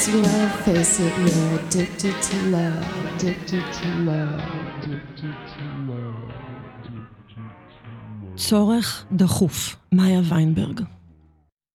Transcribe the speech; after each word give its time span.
Cause 0.00 0.08
you 0.08 0.22
know, 0.22 0.48
face 0.64 0.98
it, 1.06 1.12
you're 1.18 1.60
addicted 1.60 2.16
to 2.28 2.36
love, 2.56 2.84
addicted 3.10 3.64
to 3.78 3.88
love, 4.08 4.40
addicted 4.78 5.36
to 5.52 5.62
love. 5.88 6.30
צורך 8.36 9.06
דחוף, 9.12 9.76
מאיה 9.92 10.20
ויינברג. 10.24 10.80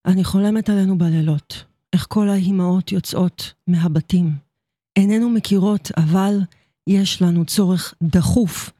אני 0.06 0.24
חולמת 0.24 0.68
עלינו 0.68 0.98
בלילות, 0.98 1.64
איך 1.92 2.06
כל 2.08 2.28
האימהות 2.28 2.92
יוצאות 2.92 3.52
מהבתים. 3.66 4.32
איננו 4.96 5.30
מכירות, 5.30 5.90
אבל 5.96 6.40
יש 6.86 7.22
לנו 7.22 7.44
צורך 7.44 7.94
דחוף 8.02 8.70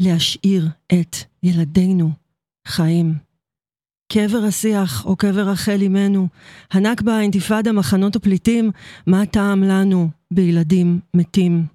להשאיר 0.00 0.68
את 0.92 1.16
ילדינו 1.42 2.10
חיים. 2.66 3.25
קבר 4.08 4.44
השיח 4.48 5.06
או 5.06 5.16
קבר 5.16 5.48
רחל 5.48 5.78
אימנו, 5.80 6.28
הנכבה, 6.72 7.16
האינתיפאדה, 7.16 7.72
מחנות 7.72 8.16
הפליטים, 8.16 8.70
מה 9.06 9.26
טעם 9.26 9.62
לנו 9.62 10.08
בילדים 10.30 11.00
מתים? 11.14 11.66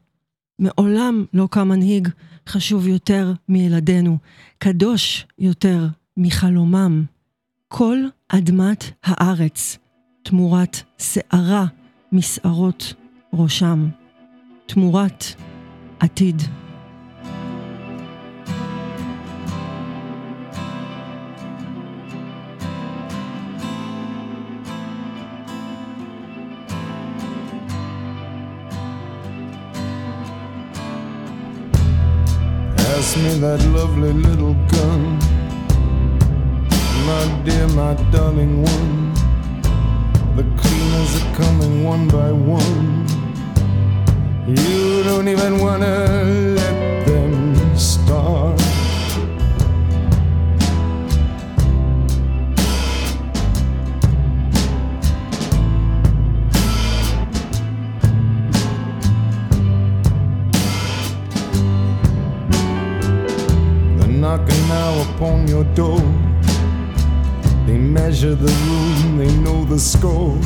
מעולם 0.60 1.26
לא 1.34 1.48
קם 1.52 1.68
מנהיג 1.68 2.08
חשוב 2.48 2.88
יותר 2.88 3.34
מילדינו, 3.50 4.18
קדוש 4.58 5.28
יותר 5.40 5.88
מחלומם. 6.18 7.04
כל 7.68 7.98
אדמת 8.30 8.84
הארץ 9.04 9.78
תמורת 10.24 10.78
שערה 10.98 11.66
משערות 12.12 12.94
ראשם, 13.34 13.90
תמורת 14.66 15.24
עתיד. 16.00 16.42
Pass 33.12 33.24
me 33.24 33.40
that 33.40 33.62
lovely 33.76 34.14
little 34.14 34.54
gun. 34.72 35.20
My 37.06 37.44
dear, 37.44 37.68
my 37.76 37.94
darling 38.10 38.62
one. 38.62 39.14
The 40.38 40.44
cleaners 40.62 41.22
are 41.22 41.36
coming 41.36 41.84
one 41.84 42.08
by 42.08 42.32
one. 42.32 43.06
You 44.48 45.04
don't 45.04 45.28
even 45.28 45.60
wanna 45.60 46.56
let 46.56 47.06
them 47.06 47.78
start. 47.78 48.61
Knocking 64.38 64.68
now 64.70 65.02
upon 65.12 65.46
your 65.46 65.66
door. 65.76 66.00
They 67.68 67.78
measure 67.78 68.34
the 68.34 68.54
room, 68.68 69.18
they 69.18 69.30
know 69.44 69.66
the 69.66 69.78
score. 69.78 70.38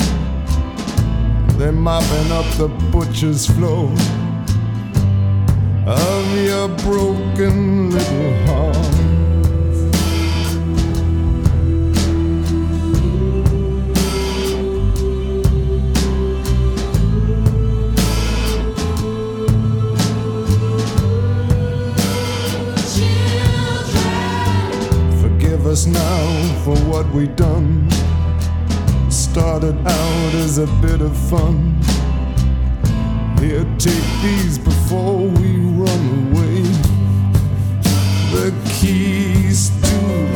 They're 1.56 1.70
mopping 1.70 2.32
up 2.32 2.46
the 2.62 2.66
butcher's 2.90 3.46
floor 3.46 3.88
of 5.86 6.24
your 6.50 6.68
broken 6.84 7.90
little 7.90 8.34
heart. 8.46 8.95
Us 25.76 25.84
now 25.84 26.62
for 26.64 26.74
what 26.90 27.06
we 27.10 27.26
done. 27.26 27.86
Started 29.10 29.76
out 29.86 30.34
as 30.44 30.56
a 30.56 30.66
bit 30.80 31.02
of 31.02 31.14
fun. 31.28 31.54
Here, 33.40 33.66
take 33.78 34.08
these 34.22 34.56
before 34.56 35.28
we 35.38 35.50
run 35.82 36.04
away. 36.24 36.62
The 38.32 38.54
keys 38.78 39.68
to 39.82 40.35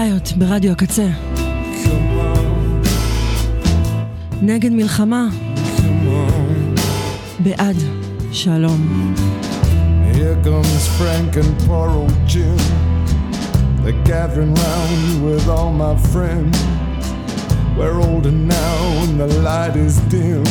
ראיות 0.00 0.32
ברדיו 0.36 0.72
הקצה. 0.72 1.08
נגד 4.42 4.72
מלחמה. 4.72 5.28
בעד 7.38 7.76
שלום. 8.32 9.14
Here 10.12 10.44
comes 10.44 10.86
Frank 10.98 11.36
and 11.36 11.66
poor 11.66 11.88
old 11.88 12.16
Jim. 12.32 12.58
They're 13.82 14.04
gathering 14.12 14.54
round 14.54 15.24
with 15.26 15.46
all 15.54 15.70
my 15.84 15.94
friends. 16.12 16.56
We're 17.76 18.00
older 18.08 18.34
now 18.60 18.78
and 19.04 19.14
the 19.20 19.30
light 19.48 19.76
is 19.86 19.94
dim. 20.12 20.44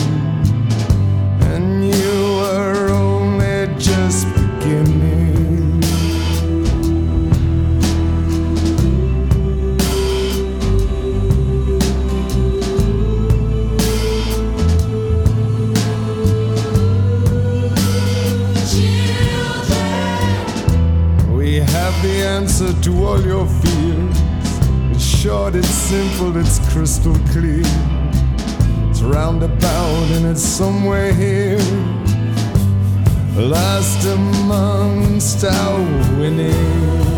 Simple, 25.90 26.38
it's 26.38 26.60
crystal 26.72 27.16
clear. 27.32 27.64
It's 28.92 29.02
roundabout 29.02 30.12
and 30.12 30.28
it's 30.28 30.44
somewhere 30.44 31.12
here. 31.12 31.58
Last 33.36 34.06
amongst 34.06 35.44
our 35.44 35.80
winning. 36.20 37.09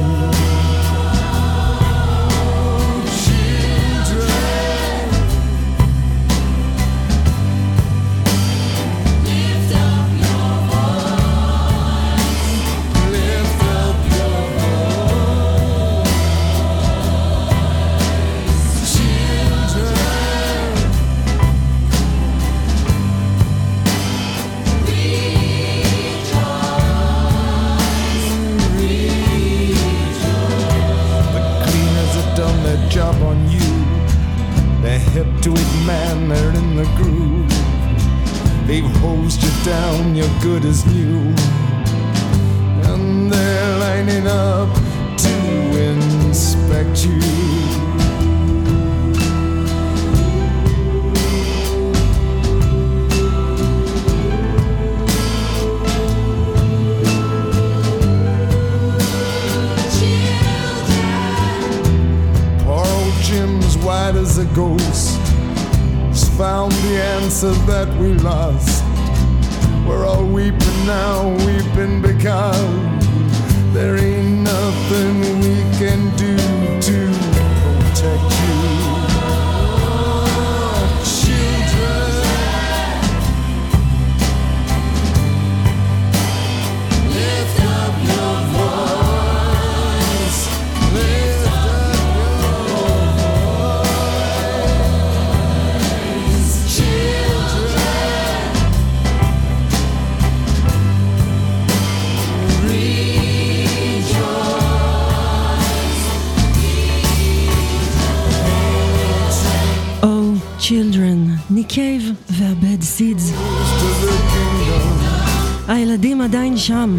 Station. 116.62 116.90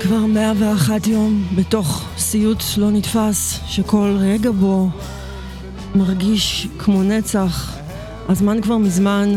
כבר 0.00 0.26
101 0.26 1.06
יום 1.06 1.44
בתוך 1.56 2.04
סיוט 2.18 2.62
לא 2.76 2.90
נתפס, 2.90 3.60
שכל 3.66 4.16
רגע 4.20 4.50
בו 4.50 4.88
מרגיש 5.94 6.68
כמו 6.78 7.02
נצח. 7.02 7.76
הזמן 8.28 8.60
כבר 8.60 8.76
מזמן 8.76 9.32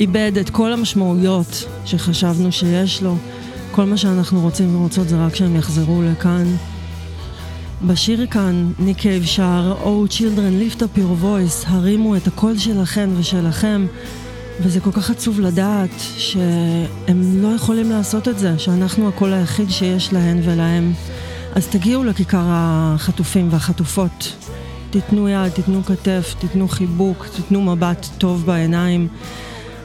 איבד 0.00 0.32
את 0.40 0.50
כל 0.50 0.72
המשמעויות 0.72 1.64
שחשבנו 1.84 2.52
שיש 2.52 3.02
לו. 3.02 3.16
כל 3.70 3.84
מה 3.84 3.96
שאנחנו 3.96 4.40
רוצים 4.40 4.76
ורוצות 4.76 5.08
זה 5.08 5.26
רק 5.26 5.36
שהם 5.36 5.56
יחזרו 5.56 6.02
לכאן. 6.02 6.44
בשיר 7.86 8.26
כאן 8.26 8.72
ניק 8.78 8.98
קייב 8.98 9.24
שר 9.24 9.74
Oh 9.84 10.12
children 10.12 10.74
lift 10.76 10.80
up 10.80 10.98
your 10.98 11.22
voice 11.22 11.68
הרימו 11.68 12.16
את 12.16 12.26
הקול 12.26 12.58
שלכם 12.58 13.10
ושלכם 13.16 13.86
וזה 14.60 14.80
כל 14.80 14.92
כך 14.92 15.10
עצוב 15.10 15.40
לדעת 15.40 15.90
שהם 16.16 17.42
לא 17.42 17.48
יכולים 17.48 17.90
לעשות 17.90 18.28
את 18.28 18.38
זה, 18.38 18.58
שאנחנו 18.58 19.08
הקול 19.08 19.32
היחיד 19.32 19.70
שיש 19.70 20.12
להן 20.12 20.40
ולהם. 20.44 20.92
אז 21.54 21.66
תגיעו 21.66 22.04
לכיכר 22.04 22.44
החטופים 22.46 23.48
והחטופות. 23.50 24.36
תיתנו 24.90 25.28
יד, 25.28 25.48
תיתנו 25.48 25.84
כתף, 25.84 26.34
תיתנו 26.38 26.68
חיבוק, 26.68 27.26
תיתנו 27.36 27.62
מבט 27.62 28.06
טוב 28.18 28.46
בעיניים. 28.46 29.08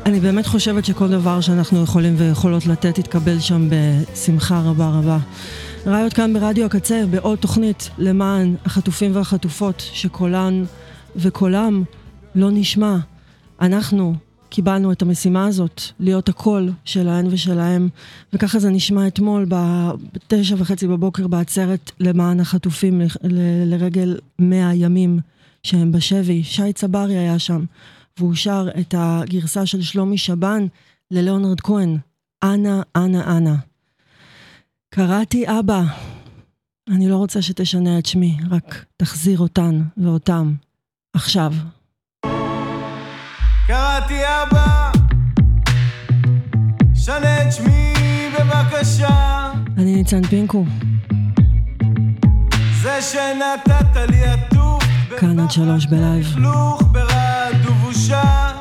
אני 0.06 0.20
באמת 0.20 0.48
חושבת 0.48 0.86
שכל 0.86 1.08
דבר 1.08 1.42
שאנחנו 1.42 1.84
יכולים 1.84 2.14
ויכולות 2.18 2.66
לתת 2.66 2.98
יתקבל 2.98 3.40
שם 3.40 3.70
בשמחה 3.70 4.62
רבה 4.66 4.90
רבה. 4.90 5.18
ראיות 5.86 6.14
כאן 6.14 6.34
ברדיו 6.34 6.66
הקצה, 6.66 7.04
בעוד 7.12 7.40
תוכנית 7.40 7.90
למען 7.98 8.56
החטופים 8.66 9.16
והחטופות, 9.16 9.80
שקולן 9.94 10.64
וקולם 11.16 11.84
לא 12.36 12.52
נשמע. 12.52 12.98
אנחנו 13.62 14.16
קיבלנו 14.50 14.92
את 14.92 15.02
המשימה 15.02 15.46
הזאת, 15.46 15.82
להיות 16.00 16.30
הקול 16.30 16.72
שלהן 16.86 17.28
ושלהם, 17.32 17.90
וככה 18.34 18.60
זה 18.60 18.70
נשמע 18.70 19.08
אתמול 19.08 19.46
בתשע 19.50 20.56
וחצי 20.58 20.88
בבוקר 20.88 21.28
בעצרת 21.28 21.92
למען 22.00 22.40
החטופים 22.40 23.02
ל- 23.02 23.74
לרגל 23.74 24.18
מאה 24.40 24.76
ימים 24.76 25.20
שהם 25.64 25.92
בשבי. 25.92 26.44
שי 26.44 26.74
צברי 26.74 27.18
היה 27.18 27.40
שם, 27.40 27.66
והוא 28.18 28.36
שר 28.36 28.68
את 28.80 28.96
הגרסה 28.98 29.66
של 29.66 29.82
שלומי 29.82 30.18
שבן 30.18 30.66
לליאונרד 31.12 31.62
כהן, 31.62 31.98
אנא, 32.44 32.82
אנא, 32.96 33.38
אנא. 33.38 33.69
קראתי 34.96 35.46
אבא, 35.60 35.82
אני 36.90 37.10
לא 37.10 37.16
רוצה 37.16 37.42
שתשנה 37.42 38.00
את 38.00 38.06
שמי, 38.06 38.38
רק 38.52 38.86
תחזיר 38.98 39.40
אותן 39.40 39.82
ואותם. 39.98 40.54
עכשיו. 41.14 41.54
קראתי 43.68 44.20
אבא, 44.26 44.92
שנה 46.96 47.48
את 47.48 47.54
שמי 47.54 47.94
בבקשה. 48.40 49.52
אני 49.78 49.96
ניצן 49.96 50.24
פינקו, 50.24 50.66
זה 52.82 53.02
שנתת 53.02 54.10
לי 54.10 54.24
עטוף. 54.24 54.84
כאן 55.20 55.40
עד 55.40 55.52
שלוש 55.52 55.86
בלייב. 55.86 56.26
לכלוך 56.26 56.82
ברעד 56.92 57.66
ובושה. 57.66 58.52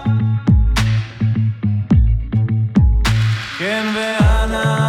כן 3.58 3.86
ואנה, 3.96 4.87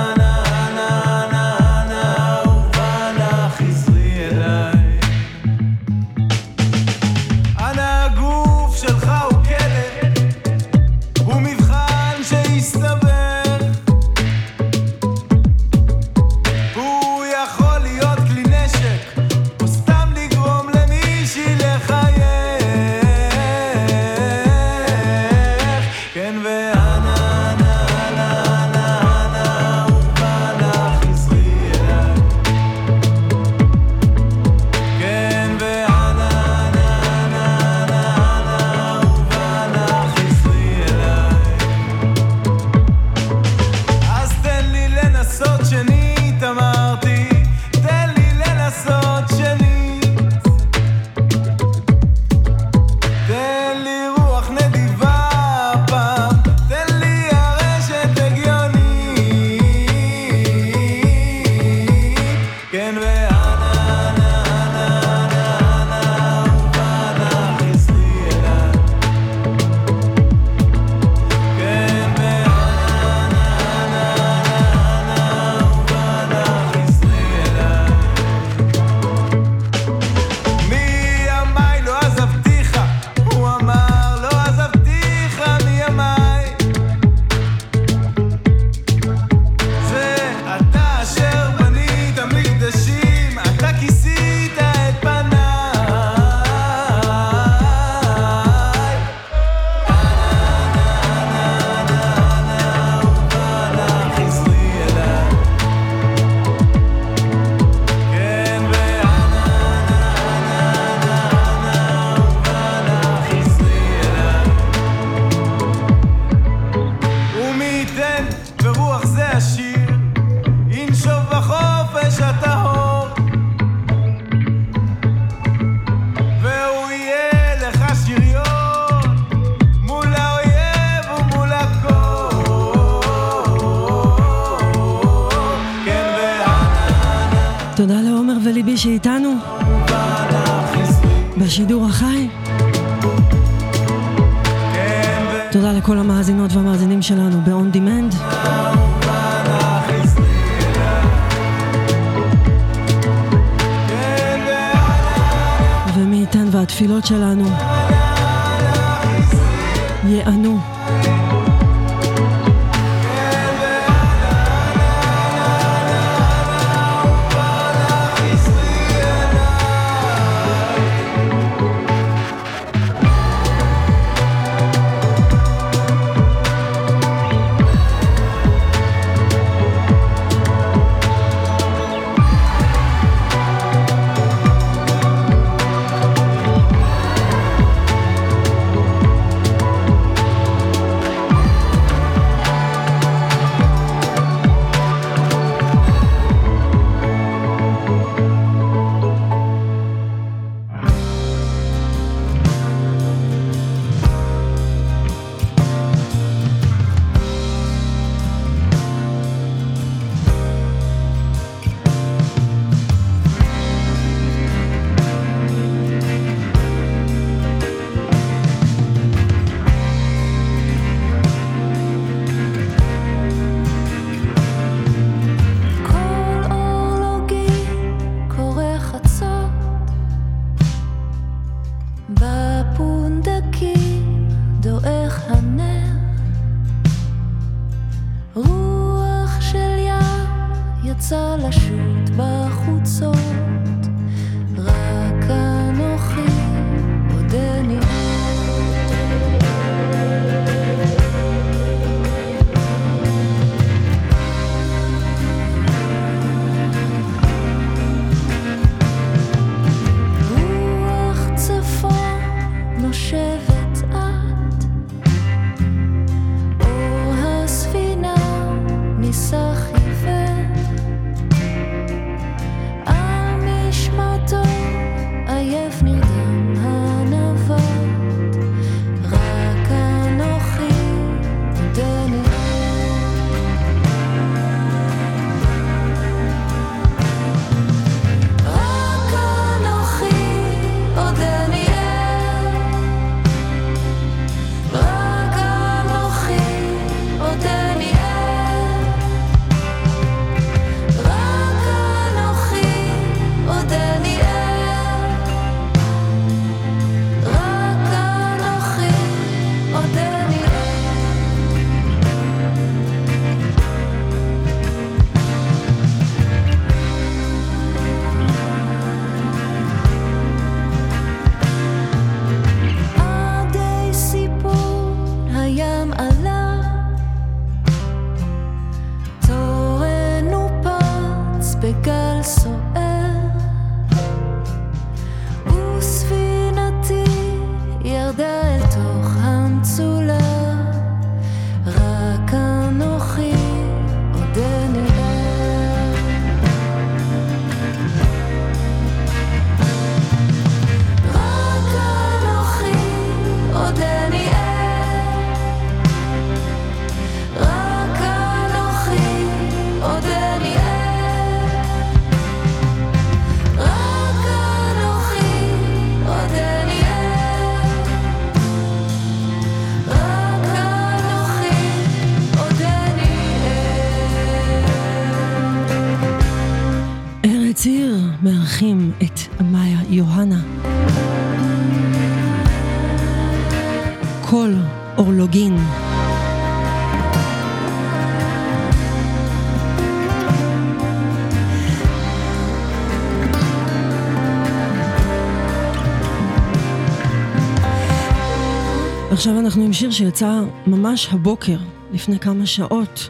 עכשיו 399.20 399.40
אנחנו 399.40 399.64
עם 399.64 399.74
שיר 399.74 399.92
שיצא 399.92 400.42
ממש 400.68 401.08
הבוקר, 401.12 401.58
לפני 401.94 402.20
כמה 402.20 402.46
שעות. 402.46 403.10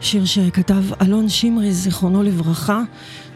שיר 0.00 0.24
שכתב 0.24 0.82
אלון 1.02 1.28
שמרי, 1.28 1.72
זיכרונו 1.72 2.22
לברכה, 2.22 2.82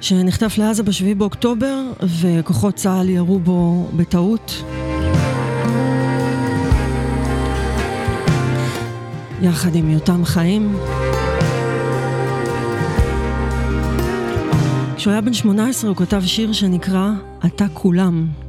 שנחטף 0.00 0.59
לעזה 0.59 0.83
ב-7 0.83 1.14
באוקטובר, 1.16 1.83
וכוחות 2.21 2.75
צה"ל 2.75 3.09
ירו 3.09 3.38
בו 3.38 3.88
בטעות. 3.97 4.62
יחד 9.42 9.75
עם 9.75 9.90
יותם 9.90 10.25
חיים. 10.25 10.76
כשהוא 14.97 15.12
היה 15.12 15.21
בן 15.21 15.35
18 15.35 15.90
הוא 15.90 15.97
כתב 15.97 16.23
שיר 16.26 16.52
שנקרא 16.52 17.11
"אתה 17.47 17.66
כולם". 17.73 18.43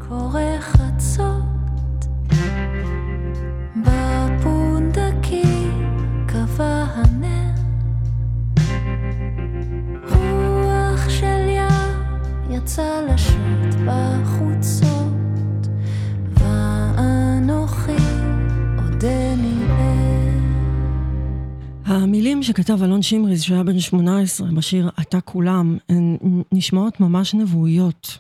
שכתב 22.55 22.83
אלון 22.83 23.01
שמריז, 23.01 23.41
שהוא 23.41 23.55
היה 23.55 23.63
בן 23.63 23.79
18, 23.79 24.47
בשיר 24.47 24.89
"אתה 25.01 25.21
כולם", 25.21 25.77
הן 25.89 26.17
נשמעות 26.51 27.00
ממש 27.00 27.33
נבואיות. 27.33 28.17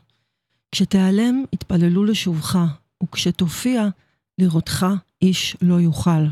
כשתיעלם, 0.71 1.43
יתפללו 1.53 2.05
לשובך, 2.05 2.59
וכשתופיע, 3.03 3.87
לראותך 4.39 4.85
איש 5.21 5.57
לא 5.61 5.75
יוכל. 5.81 6.25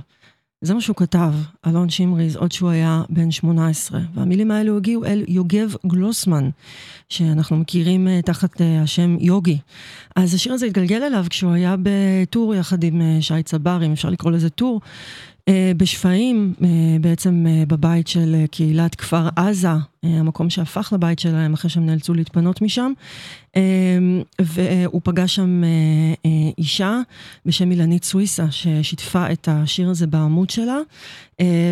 זה 0.61 0.73
מה 0.73 0.81
שהוא 0.81 0.95
כתב, 0.95 1.33
אלון 1.67 1.89
שמריז, 1.89 2.35
עוד 2.35 2.51
שהוא 2.51 2.69
היה 2.69 3.01
בן 3.09 3.31
18. 3.31 3.99
והמילים 4.13 4.51
האלו 4.51 4.77
הגיעו 4.77 5.05
אל 5.05 5.23
יוגב 5.27 5.75
גלוסמן, 5.87 6.49
שאנחנו 7.09 7.57
מכירים 7.57 8.07
uh, 8.07 8.25
תחת 8.25 8.61
uh, 8.61 8.63
השם 8.83 9.17
יוגי. 9.19 9.57
אז 10.15 10.33
השיר 10.33 10.53
הזה 10.53 10.65
התגלגל 10.65 11.03
אליו 11.03 11.25
כשהוא 11.29 11.51
היה 11.51 11.75
בטור 11.83 12.55
יחד 12.55 12.83
עם 12.83 13.01
uh, 13.01 13.21
שי 13.21 13.43
צבר, 13.43 13.85
אם 13.85 13.91
אפשר 13.91 14.09
לקרוא 14.09 14.31
לזה 14.31 14.49
טור, 14.49 14.81
אה, 14.83 15.32
בשפיים, 15.77 16.53
אה, 16.63 16.67
בעצם 17.01 17.45
אה, 17.47 17.63
בבית 17.67 18.07
של 18.07 18.45
קהילת 18.51 18.95
כפר 18.95 19.29
עזה, 19.35 19.67
המקום 20.03 20.49
שהפך 20.49 20.93
לבית 20.93 21.19
שלהם 21.19 21.53
אחרי 21.53 21.69
שהם 21.69 21.85
נאלצו 21.85 22.13
להתפנות 22.13 22.61
משם. 22.61 22.91
והוא 24.41 25.01
פגש 25.03 25.35
שם 25.35 25.63
אישה 26.57 26.99
בשם 27.45 27.71
אילנית 27.71 28.03
סוויסה, 28.03 28.51
ששיתפה 28.51 29.31
את 29.31 29.47
השיר 29.51 29.89
הזה 29.89 30.07
בעמוד 30.07 30.49
שלה. 30.49 30.77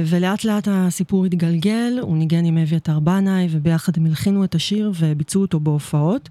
ולאט 0.05 0.43
לאט 0.43 0.67
הסיפור 0.71 1.25
התגלגל, 1.25 1.99
הוא 2.01 2.17
ניגן 2.17 2.45
עם 2.45 2.57
אביתר 2.57 2.99
בנאי, 2.99 3.47
וביחד 3.51 3.93
הם 3.97 4.05
הלחינו 4.05 4.43
את 4.43 4.55
השיר 4.55 4.91
וביצעו 4.99 5.41
אותו 5.41 5.59
בהופעות. 5.59 6.29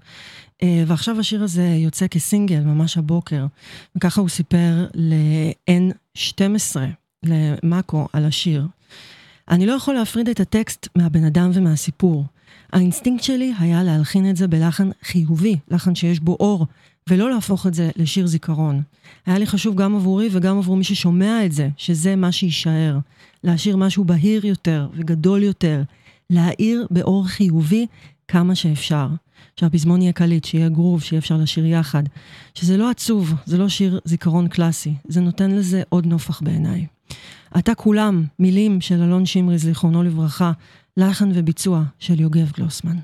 ועכשיו 0.87 1.19
השיר 1.19 1.43
הזה 1.43 1.75
יוצא 1.77 2.07
כסינגל, 2.07 2.59
ממש 2.59 2.97
הבוקר. 2.97 3.45
וככה 3.95 4.21
הוא 4.21 4.29
סיפר 4.29 4.87
ל-N12. 4.93 7.00
למאקו 7.23 8.07
על 8.13 8.25
השיר. 8.25 8.67
אני 9.49 9.65
לא 9.65 9.73
יכול 9.73 9.95
להפריד 9.95 10.29
את 10.29 10.39
הטקסט 10.39 10.87
מהבן 10.95 11.23
אדם 11.23 11.51
ומהסיפור. 11.53 12.25
האינסטינקט 12.73 13.23
שלי 13.23 13.53
היה 13.59 13.83
להלחין 13.83 14.29
את 14.29 14.35
זה 14.35 14.47
בלחן 14.47 14.89
חיובי, 15.03 15.57
לחן 15.71 15.95
שיש 15.95 16.19
בו 16.19 16.37
אור, 16.39 16.67
ולא 17.09 17.31
להפוך 17.31 17.67
את 17.67 17.73
זה 17.73 17.89
לשיר 17.95 18.27
זיכרון. 18.27 18.81
היה 19.25 19.39
לי 19.39 19.47
חשוב 19.47 19.75
גם 19.75 19.95
עבורי 19.95 20.29
וגם 20.31 20.57
עבור 20.57 20.77
מי 20.77 20.83
ששומע 20.83 21.45
את 21.45 21.51
זה, 21.51 21.69
שזה 21.77 22.15
מה 22.15 22.31
שיישאר. 22.31 22.97
להשאיר 23.43 23.77
משהו 23.77 24.03
בהיר 24.03 24.45
יותר 24.45 24.87
וגדול 24.93 25.43
יותר. 25.43 25.81
להאיר 26.29 26.87
באור 26.91 27.27
חיובי 27.27 27.85
כמה 28.27 28.55
שאפשר. 28.55 29.07
שהפזמון 29.55 30.01
יהיה 30.01 30.13
קליט, 30.13 30.45
שיהיה 30.45 30.69
גרוב, 30.69 31.01
שיהיה 31.01 31.19
אפשר 31.19 31.37
לשיר 31.37 31.65
יחד. 31.65 32.03
שזה 32.53 32.77
לא 32.77 32.89
עצוב, 32.89 33.33
זה 33.45 33.57
לא 33.57 33.69
שיר 33.69 33.99
זיכרון 34.05 34.47
קלאסי, 34.47 34.93
זה 35.07 35.21
נותן 35.21 35.51
לזה 35.51 35.83
עוד 35.89 36.05
נופח 36.05 36.41
בעיניי. 36.41 36.85
אתה 37.57 37.75
כולם, 37.75 38.25
מילים 38.39 38.81
של 38.81 39.01
אלון 39.01 39.25
שמרי, 39.25 39.57
זיכרונו 39.57 40.03
לברכה, 40.03 40.51
לחן 40.97 41.29
וביצוע 41.33 41.83
של 41.99 42.19
יוגב 42.21 42.51
גלוסמן. 42.57 42.95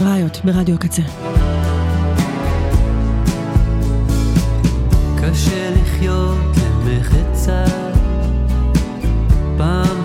ראיות 0.00 0.40
ברדיו 0.44 0.74
הקצה. 0.74 1.02
קשה 5.20 5.70
לחיות 5.70 6.56
למחצה 6.56 7.64
פעם 9.58 10.01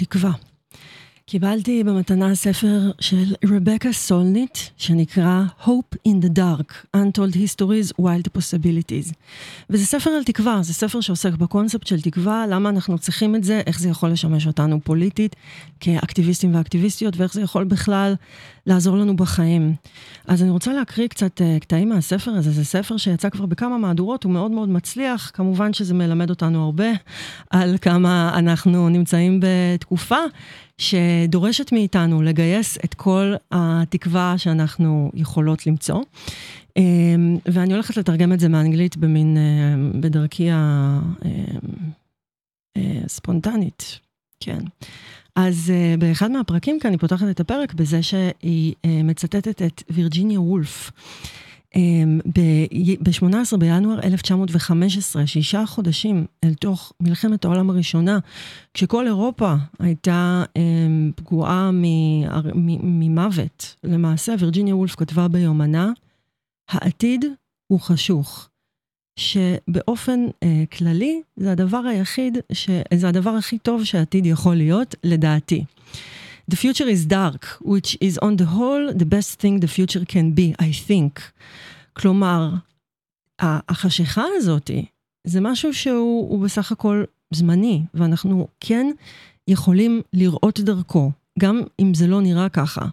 תקווה. 0.00 0.32
קיבלתי 1.26 1.84
במתנה 1.84 2.34
ספר 2.34 2.90
של 3.00 3.34
רבקה 3.44 3.92
סולניט, 3.92 4.58
שנקרא 4.76 5.42
Hope 5.64 6.08
in 6.08 6.24
the 6.24 6.38
Dark, 6.38 6.96
Untold 6.96 7.34
Histories, 7.34 7.92
Wild 8.00 8.38
Possibilities. 8.38 9.14
וזה 9.70 9.86
ספר 9.86 10.10
על 10.10 10.24
תקווה, 10.24 10.58
זה 10.62 10.74
ספר 10.74 11.00
שעוסק 11.00 11.32
בקונספט 11.32 11.86
של 11.86 12.00
תקווה, 12.00 12.46
למה 12.46 12.68
אנחנו 12.68 12.98
צריכים 12.98 13.36
את 13.36 13.44
זה, 13.44 13.60
איך 13.66 13.80
זה 13.80 13.88
יכול 13.88 14.10
לשמש 14.10 14.46
אותנו 14.46 14.80
פוליטית, 14.84 15.36
כאקטיביסטים 15.80 16.54
ואקטיביסטיות, 16.54 17.16
ואיך 17.16 17.34
זה 17.34 17.40
יכול 17.40 17.64
בכלל 17.64 18.14
לעזור 18.70 18.96
לנו 18.96 19.16
בחיים. 19.16 19.74
אז 20.26 20.42
אני 20.42 20.50
רוצה 20.50 20.72
להקריא 20.72 21.08
קצת 21.08 21.40
uh, 21.40 21.60
קטעים 21.60 21.88
מהספר 21.88 22.30
הזה, 22.30 22.50
זה 22.50 22.64
ספר 22.64 22.96
שיצא 22.96 23.30
כבר 23.30 23.46
בכמה 23.46 23.78
מהדורות, 23.78 24.24
הוא 24.24 24.32
מאוד 24.32 24.50
מאוד 24.50 24.68
מצליח, 24.68 25.30
כמובן 25.34 25.72
שזה 25.72 25.94
מלמד 25.94 26.30
אותנו 26.30 26.64
הרבה 26.64 26.88
על 27.50 27.76
כמה 27.80 28.32
אנחנו 28.38 28.88
נמצאים 28.88 29.40
בתקופה. 29.42 30.18
שדורשת 30.78 31.72
מאיתנו 31.72 32.22
לגייס 32.22 32.78
את 32.84 32.94
כל 32.94 33.34
התקווה 33.50 34.34
שאנחנו 34.36 35.10
יכולות 35.14 35.66
למצוא. 35.66 36.02
אמ, 36.76 37.36
ואני 37.46 37.72
הולכת 37.72 37.96
לתרגם 37.96 38.32
את 38.32 38.40
זה 38.40 38.48
מאנגלית 38.48 38.96
במין, 38.96 39.36
אה, 39.36 40.00
בדרכי 40.00 40.48
הספונטנית, 42.76 43.82
אה, 43.92 43.98
כן. 44.40 44.60
אז 45.36 45.72
אה, 45.74 45.94
באחד 45.98 46.30
מהפרקים 46.30 46.80
כאן 46.80 46.90
אני 46.90 46.98
פותחת 46.98 47.26
את 47.30 47.40
הפרק 47.40 47.74
בזה 47.74 48.02
שהיא 48.02 48.74
מצטטת 48.86 49.62
את 49.62 49.82
וירג'יניה 49.90 50.40
וולף. 50.40 50.90
ב-18 52.34 53.56
בינואר 53.58 54.00
1915, 54.04 55.26
שישה 55.26 55.66
חודשים 55.66 56.26
אל 56.44 56.54
תוך 56.54 56.92
מלחמת 57.00 57.44
העולם 57.44 57.70
הראשונה, 57.70 58.18
כשכל 58.74 59.06
אירופה 59.06 59.54
הייתה 59.78 60.44
אמ, 60.56 61.12
פגועה 61.16 61.70
ממוות, 62.54 63.74
למעשה 63.84 64.34
וירג'יניה 64.38 64.76
וולף 64.76 64.94
כתבה 64.94 65.28
ביומנה, 65.28 65.92
העתיד 66.70 67.24
הוא 67.66 67.80
חשוך. 67.80 68.49
שבאופן 69.16 70.20
אה, 70.42 70.64
כללי 70.72 71.22
זה 71.36 71.52
הדבר 71.52 71.78
היחיד, 71.78 72.38
ש... 72.52 72.70
זה 72.94 73.08
הדבר 73.08 73.30
הכי 73.30 73.58
טוב 73.58 73.84
שהעתיד 73.84 74.26
יכול 74.26 74.54
להיות, 74.54 74.94
לדעתי. 75.04 75.64
The 76.52 76.56
future 76.56 76.86
is 76.86 77.10
dark, 77.10 77.62
which 77.62 77.96
is 78.04 78.18
on 78.22 78.36
the 78.40 78.46
whole 78.46 78.98
the 78.98 79.04
best 79.04 79.40
thing 79.40 79.60
the 79.60 79.68
future 79.68 80.04
can 80.04 80.34
be, 80.36 80.62
I 80.62 80.88
think. 80.88 81.20
כלומר, 81.92 82.50
החשיכה 83.40 84.24
הזאת 84.36 84.70
זה 85.24 85.40
משהו 85.40 85.74
שהוא 85.74 86.44
בסך 86.44 86.72
הכל 86.72 87.04
זמני, 87.30 87.82
ואנחנו 87.94 88.48
כן 88.60 88.86
יכולים 89.48 90.02
לראות 90.12 90.60
דרכו, 90.60 91.10
גם 91.38 91.62
אם 91.80 91.94
זה 91.94 92.06
לא 92.06 92.20
נראה 92.20 92.48
ככה. 92.48 92.86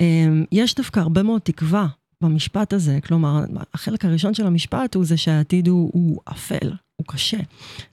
אמ, 0.00 0.44
יש 0.52 0.74
דווקא 0.74 1.00
הרבה 1.00 1.22
מאוד 1.22 1.40
תקווה 1.40 1.86
במשפט 2.22 2.72
הזה, 2.72 2.98
כלומר, 3.04 3.44
החלק 3.74 4.04
הראשון 4.04 4.34
של 4.34 4.46
המשפט 4.46 4.94
הוא 4.94 5.04
זה 5.04 5.16
שהעתיד 5.16 5.68
הוא, 5.68 5.90
הוא 5.92 6.20
אפל, 6.24 6.72
הוא 6.96 7.06
קשה. 7.06 7.38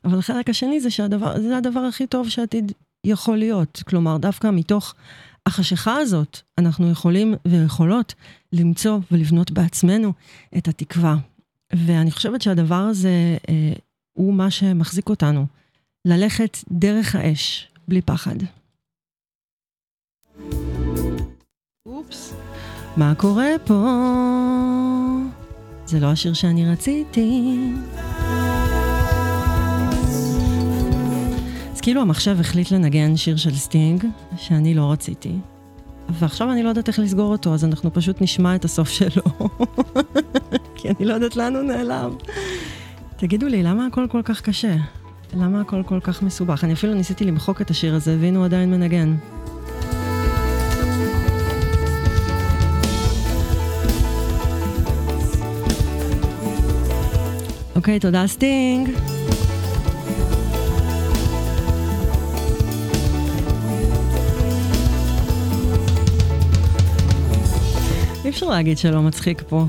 אבל 0.05 0.19
החלק 0.19 0.49
השני 0.49 0.79
זה 0.79 0.89
שהדבר, 0.89 1.41
זה 1.41 1.57
הדבר 1.57 1.79
הכי 1.79 2.07
טוב 2.07 2.29
שהעתיד 2.29 2.71
יכול 3.03 3.37
להיות. 3.37 3.83
כלומר, 3.87 4.17
דווקא 4.17 4.49
מתוך 4.51 4.95
החשיכה 5.45 5.97
הזאת, 5.97 6.39
אנחנו 6.57 6.91
יכולים 6.91 7.35
ויכולות 7.47 8.13
למצוא 8.53 8.99
ולבנות 9.11 9.51
בעצמנו 9.51 10.13
את 10.57 10.67
התקווה. 10.67 11.15
ואני 11.73 12.11
חושבת 12.11 12.41
שהדבר 12.41 12.75
הזה 12.75 13.37
אה, 13.49 13.73
הוא 14.13 14.33
מה 14.33 14.51
שמחזיק 14.51 15.09
אותנו, 15.09 15.45
ללכת 16.07 16.57
דרך 16.71 17.15
האש, 17.15 17.67
בלי 17.87 18.01
פחד. 18.01 18.35
אופס, 21.85 22.33
מה 22.97 23.13
קורה 23.17 23.49
פה? 23.65 23.97
זה 25.85 25.99
לא 25.99 26.07
השיר 26.07 26.33
שאני 26.33 26.71
רציתי. 26.71 27.57
כאילו 31.83 32.01
המחשב 32.01 32.37
החליט 32.39 32.71
לנגן 32.71 33.17
שיר 33.17 33.37
של 33.37 33.55
סטינג, 33.55 34.05
שאני 34.37 34.73
לא 34.73 34.91
רציתי, 34.91 35.31
ועכשיו 36.09 36.51
אני 36.51 36.63
לא 36.63 36.69
יודעת 36.69 36.87
איך 36.87 36.99
לסגור 36.99 37.31
אותו, 37.31 37.53
אז 37.53 37.65
אנחנו 37.65 37.93
פשוט 37.93 38.21
נשמע 38.21 38.55
את 38.55 38.65
הסוף 38.65 38.89
שלו. 38.89 39.23
כי 40.75 40.89
אני 40.89 41.05
לא 41.05 41.13
יודעת 41.13 41.35
לאן 41.35 41.55
הוא 41.55 41.63
נעלם. 41.63 42.09
תגידו 43.17 43.47
לי, 43.47 43.63
למה 43.63 43.85
הכל 43.85 44.07
כל 44.09 44.21
כך 44.23 44.41
קשה? 44.41 44.75
למה 45.33 45.61
הכל 45.61 45.83
כל 45.85 45.99
כך 45.99 46.23
מסובך? 46.23 46.63
אני 46.63 46.73
אפילו 46.73 46.93
ניסיתי 46.93 47.25
למחוק 47.25 47.61
את 47.61 47.69
השיר 47.69 47.95
הזה, 47.95 48.17
והנה 48.19 48.37
הוא 48.37 48.45
עדיין 48.45 48.71
מנגן. 48.71 49.15
אוקיי, 57.83 57.99
תודה 57.99 58.27
סטינג. 58.27 58.89
אי 68.25 68.29
אפשר 68.29 68.49
להגיד 68.49 68.77
שלא 68.77 69.01
מצחיק 69.01 69.43
פה. 69.49 69.65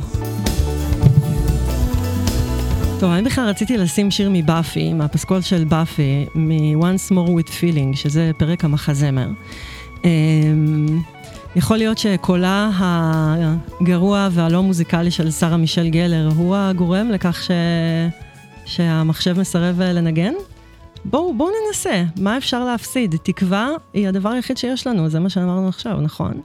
טוב, 3.01 3.11
אני 3.11 3.23
בכלל 3.23 3.49
רציתי 3.49 3.77
לשים 3.77 4.11
שיר 4.11 4.31
מבאפי, 4.33 4.93
מהפסקול 4.93 5.41
של 5.41 5.65
באפי, 5.65 6.27
מ-Once 6.35 7.13
More 7.13 7.29
with 7.29 7.49
Feeling, 7.49 7.97
שזה 7.97 8.31
פרק 8.37 8.65
המחזמר. 8.65 9.29
אמ, 10.05 11.01
יכול 11.57 11.77
להיות 11.77 11.99
שקולה 11.99 12.71
הגרוע 12.75 14.29
והלא 14.33 14.63
מוזיקלי 14.63 15.11
של 15.11 15.31
שרה 15.31 15.57
מישל 15.57 15.89
גלר 15.89 16.29
הוא 16.37 16.57
הגורם 16.57 17.11
לכך 17.11 17.43
ש... 17.43 17.51
שהמחשב 18.65 19.41
מסרב 19.41 19.81
לנגן? 19.81 20.33
בואו, 21.05 21.35
בואו 21.37 21.51
ננסה, 21.67 22.05
מה 22.21 22.37
אפשר 22.37 22.65
להפסיד? 22.65 23.15
תקווה 23.23 23.69
היא 23.93 24.09
הדבר 24.09 24.29
היחיד 24.29 24.57
שיש 24.57 24.87
לנו, 24.87 25.09
זה 25.09 25.21
מה 25.21 25.31
שאמרנו 25.31 25.69
עכשיו, 25.69 26.01
נכון? 26.01 26.41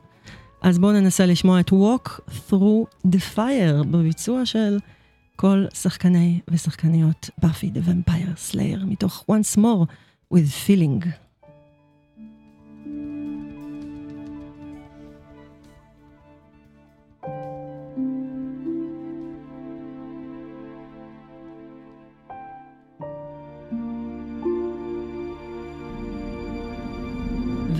אז 0.62 0.80
בואו 0.80 0.92
ננסה 0.92 1.26
לשמוע 1.26 1.60
את 1.60 1.70
Walk 1.70 2.10
Through 2.30 3.08
the 3.08 3.36
Fire 3.36 3.84
בביצוע 3.92 4.46
של 4.46 4.80
כל 5.36 5.66
שחקני 5.74 6.40
ושחקניות 6.48 7.30
Buffy 7.38 7.70
the 7.70 7.80
Vampire 7.84 8.30
Slayer 8.38 8.86
מתוך 8.86 9.26
Once 9.32 9.58
More 9.58 9.86
with 10.34 10.68
Feeling. 10.68 11.29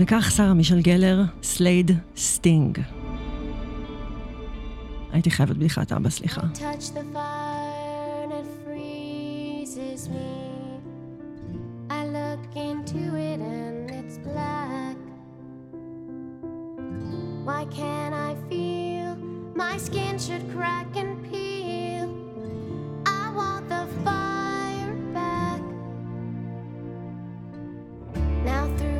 וכך 0.00 0.30
שרה 0.36 0.54
מישל 0.54 0.80
גלר, 0.80 1.22
slayed 1.42 1.90
סטינג. 2.16 2.78
הייתי 5.12 5.30
חייבת 5.30 5.56
בדיחת 5.56 5.92
אבא, 5.92 6.10
סליחה. 6.10 6.40
Why 17.46 17.64
can't 17.78 18.14
I 18.28 18.32
feel 18.48 19.10
my 19.62 19.74
skin 19.86 20.14
should 20.24 20.44
crack 20.54 20.90
and 21.02 21.12
peel? 21.28 22.08
I 23.20 23.24
want 23.38 23.64
the 23.74 23.84
fire 24.04 24.94
back. 25.16 25.62
Now 28.50 28.64
through 28.78 28.99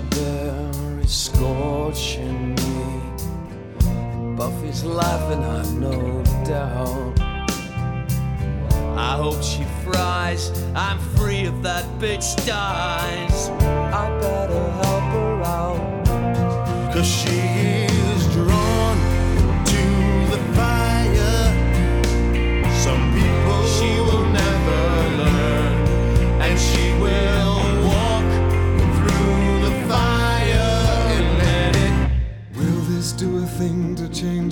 torch 0.00 1.02
I 1.02 1.06
scorching 1.06 2.54
me. 2.54 4.36
Buffy's 4.36 4.84
laughing, 4.84 5.42
I've 5.44 5.72
no 5.74 6.22
doubt. 6.44 7.20
I 8.96 9.16
hope 9.16 9.42
she 9.42 9.64
fries. 9.84 10.50
I'm 10.74 10.98
free 11.16 11.40
if 11.40 11.62
that 11.62 11.84
bitch 11.98 12.36
dies. 12.46 13.48
I 13.92 14.08
better 14.20 14.70
help 14.82 15.04
her 15.12 15.42
out. 15.42 16.94
Cause 16.94 17.06
she 17.06 18.01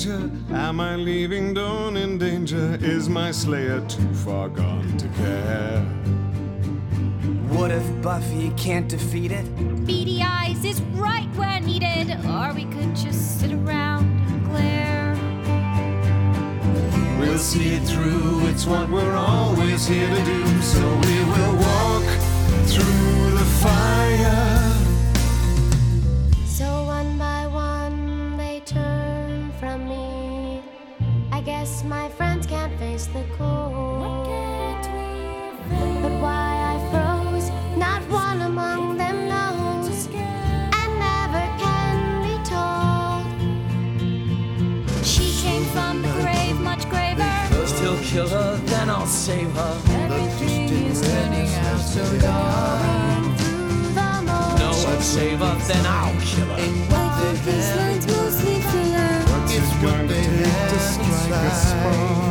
to 0.00 0.08
change 0.08 0.48
her? 0.48 0.56
Am 0.56 0.80
I 0.80 0.96
leaving 0.96 1.54
Dawn 1.54 1.96
in 1.96 2.18
danger? 2.18 2.78
Is 2.80 3.08
my 3.08 3.30
slayer 3.30 3.80
too 3.86 4.14
far 4.14 4.48
gone 4.48 4.96
to 4.98 5.08
care? 5.08 5.80
What 7.48 7.70
if 7.70 8.02
Buffy 8.02 8.50
can't 8.56 8.88
defeat 8.88 9.32
it? 9.32 9.44
Beady 9.86 10.22
eyes 10.22 10.64
is 10.64 10.80
right 10.92 11.28
where 11.36 11.60
needed, 11.60 12.10
or 12.26 12.52
we 12.54 12.64
could 12.64 12.94
just 12.94 13.40
sit 13.40 13.52
around 13.52 14.04
and 14.28 14.44
glare. 14.46 15.16
We'll 17.18 17.38
see 17.38 17.74
it 17.74 17.82
through, 17.82 18.46
it's 18.48 18.66
what 18.66 18.88
we're 18.88 19.16
always 19.16 19.86
here 19.86 20.08
to 20.08 20.24
do. 20.24 20.62
So 20.62 20.80
we 20.80 21.24
will 21.24 21.56
walk 21.56 22.04
through 22.66 23.30
the 23.32 23.44
fire. 23.60 24.59
Guess 31.80 31.88
my 31.88 32.08
friends 32.10 32.46
can't 32.46 32.78
face 32.78 33.06
the 33.06 33.24
cold. 33.36 34.26
But 36.02 36.12
why 36.20 36.50
I 36.72 36.78
froze, 36.90 37.50
not 37.76 38.02
one 38.10 38.42
among 38.42 38.96
them 38.96 39.28
knows. 39.28 40.06
And 40.06 40.98
never 40.98 41.44
can 41.58 42.22
be 42.26 42.36
told. 42.48 43.26
She 45.04 45.32
came 45.42 45.64
from 45.74 46.02
the 46.02 46.12
grave, 46.20 46.60
much 46.60 46.88
graver. 46.88 47.66
Still 47.66 47.98
kill 48.02 48.28
her, 48.28 48.56
then 48.66 48.90
I'll 48.90 49.06
save 49.06 49.52
her. 49.52 49.80
Everything 49.90 50.86
is 50.86 51.00
turning 51.00 51.48
out 51.66 51.80
so 51.80 52.04
dark. 52.18 53.38
Through 53.38 53.94
the 53.98 54.22
mold. 54.26 54.58
No 54.58 54.70
one 54.90 55.00
save 55.00 55.38
her, 55.38 55.56
then 55.68 55.86
I'll 55.86 56.20
kill 56.20 56.46
her. 56.46 56.56
Mostly 56.90 57.34
filler 57.44 58.29
what 59.82 60.08
they 60.08 60.22
had 60.22 60.70
to 60.70 60.78
strike 60.78 61.30
a 61.30 61.54
spot. 61.54 62.29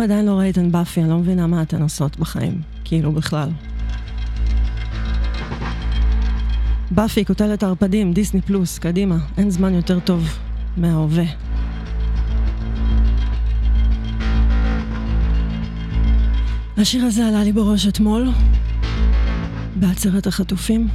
אם 0.00 0.04
עדיין 0.04 0.26
לא 0.26 0.32
ראיתן 0.38 0.72
באפי, 0.72 1.00
אני 1.00 1.10
לא 1.10 1.18
מבינה 1.18 1.46
מה 1.46 1.62
אתן 1.62 1.82
עושות 1.82 2.18
בחיים. 2.18 2.60
כאילו 2.84 3.12
בכלל. 3.12 3.48
באפי, 6.90 7.24
כותלת 7.24 7.62
הערפדים, 7.62 8.12
דיסני 8.12 8.40
פלוס, 8.40 8.78
קדימה, 8.78 9.16
אין 9.38 9.50
זמן 9.50 9.74
יותר 9.74 10.00
טוב 10.00 10.38
מההווה. 10.76 11.24
השיר 16.76 17.04
הזה 17.04 17.26
עלה 17.26 17.44
לי 17.44 17.52
בראש 17.52 17.86
אתמול, 17.88 18.28
בעצרת 19.76 20.26
החטופים. 20.26 20.88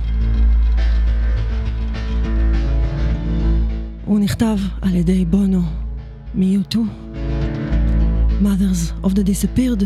הוא 4.05 4.19
נכתב 4.19 4.57
על 4.81 4.95
ידי 4.95 5.25
בונו 5.25 5.61
מ-U2. 6.35 7.04
Mothers 8.41 8.91
of 9.03 9.13
the 9.13 9.23
Disappeared, 9.23 9.85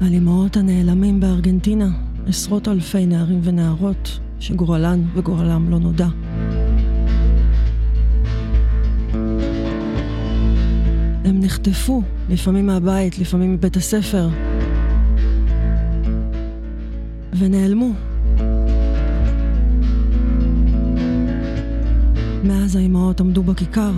על 0.00 0.14
אמהות 0.14 0.56
הנעלמים 0.56 1.20
בארגנטינה, 1.20 1.88
עשרות 2.26 2.68
אלפי 2.68 3.06
נערים 3.06 3.40
ונערות 3.42 4.20
שגורלן 4.38 5.02
וגורלם 5.14 5.70
לא 5.70 5.78
נודע. 5.78 6.08
הם 11.24 11.40
נחטפו, 11.40 12.02
לפעמים 12.28 12.66
מהבית, 12.66 13.18
לפעמים 13.18 13.54
מבית 13.54 13.76
הספר, 13.76 14.28
ונעלמו. 17.38 17.92
מאז 22.44 22.76
האימהות 22.76 23.20
עמדו 23.20 23.42
בכיכר 23.42 23.92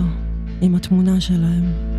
עם 0.61 0.75
התמונה 0.75 1.21
שלהם. 1.21 1.92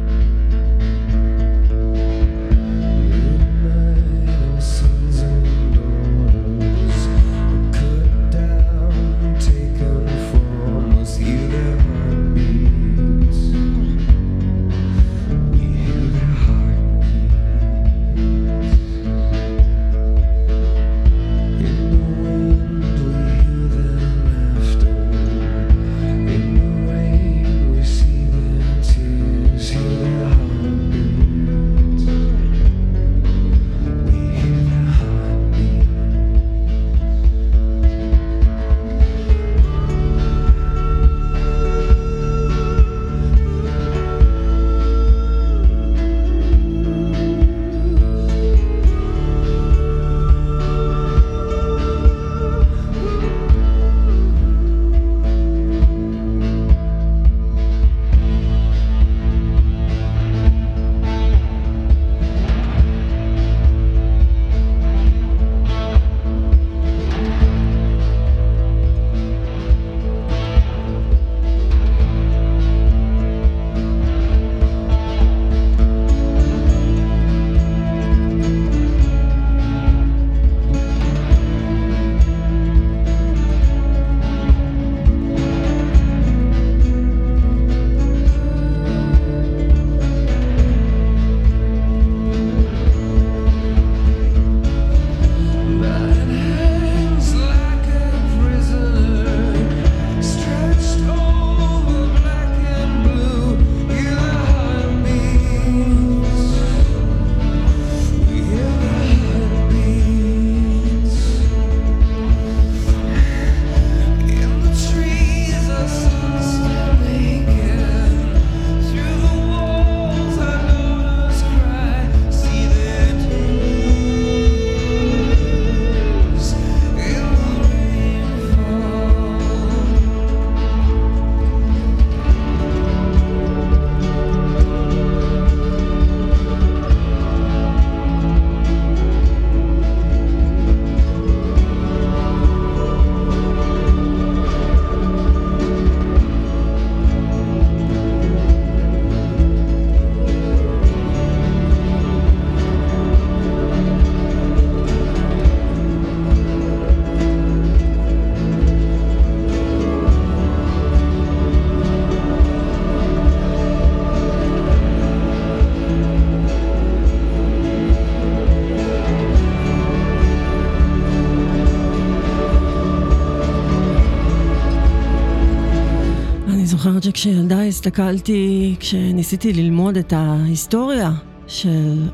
הסתכלתי, 177.87 178.75
כשניסיתי 178.81 179.53
ללמוד 179.53 179.97
את 179.97 180.13
ההיסטוריה 180.13 181.13
של 181.47 182.09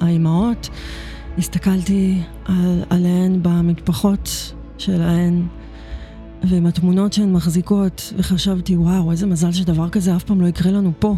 האימהות, 0.00 0.68
הסתכלתי 1.38 2.18
על, 2.44 2.82
עליהן 2.90 3.38
במטפחות 3.42 4.52
שלהן 4.78 5.46
ועם 6.42 6.66
התמונות 6.66 7.12
שהן 7.12 7.32
מחזיקות, 7.32 8.12
וחשבתי, 8.16 8.76
וואו, 8.76 9.10
איזה 9.10 9.26
מזל 9.26 9.52
שדבר 9.52 9.88
כזה 9.88 10.16
אף 10.16 10.24
פעם 10.24 10.40
לא 10.40 10.46
יקרה 10.46 10.72
לנו 10.72 10.92
פה. 10.98 11.16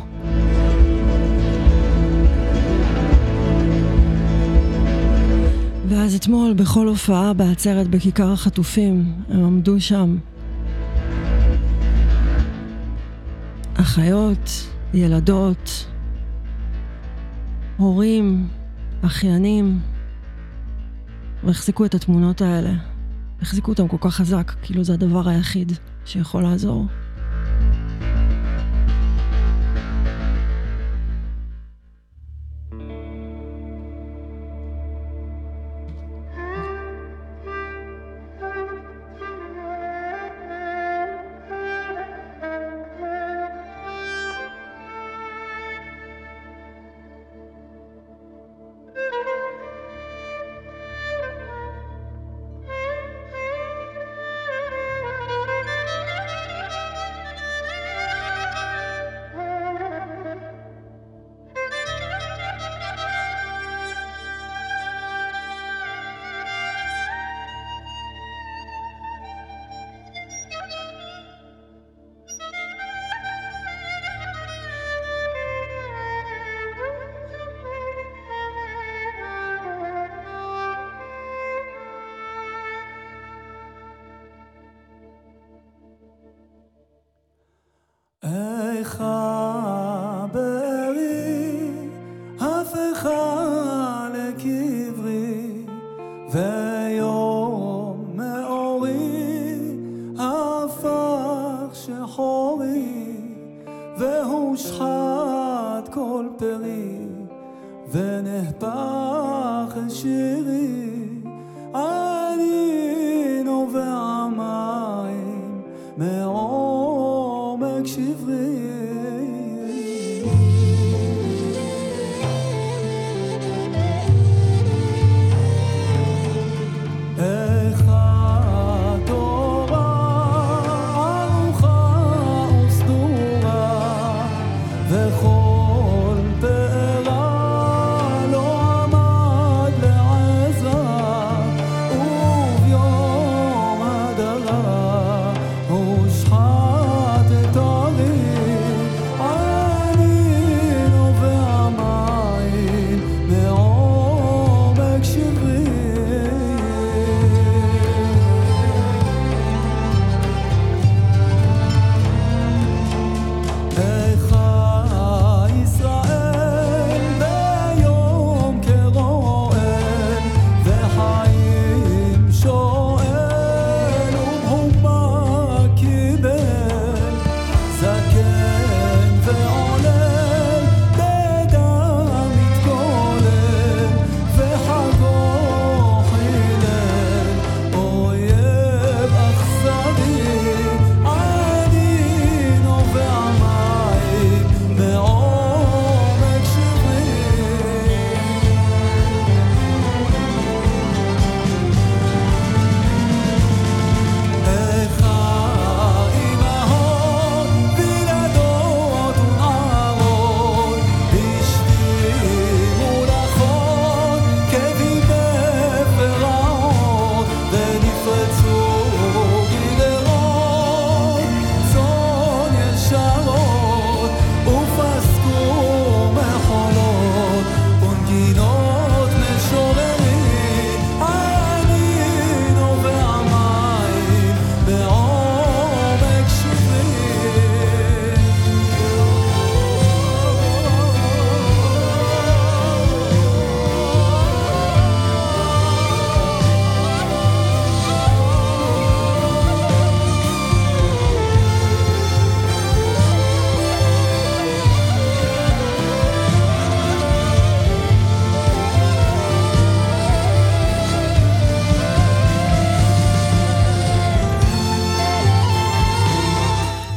ואז 5.89 6.15
אתמול, 6.15 6.53
בכל 6.53 6.89
הופעה 6.89 7.33
בעצרת 7.33 7.89
בכיכר 7.89 8.33
החטופים, 8.33 9.13
הם 9.29 9.45
עמדו 9.45 9.81
שם. 9.81 10.17
אחיות, 13.83 14.51
ילדות, 14.95 15.87
הורים, 17.77 18.49
אחיינים, 19.03 19.81
והחזיקו 21.45 21.85
את 21.85 21.95
התמונות 21.95 22.41
האלה. 22.41 22.73
החזיקו 23.43 23.71
אותם 23.71 23.89
כל 23.89 23.97
כך 24.01 24.15
חזק, 24.15 24.53
כאילו 24.63 24.85
זה 24.85 24.93
הדבר 24.95 25.29
היחיד 25.29 25.73
שיכול 26.05 26.43
לעזור. 26.43 26.87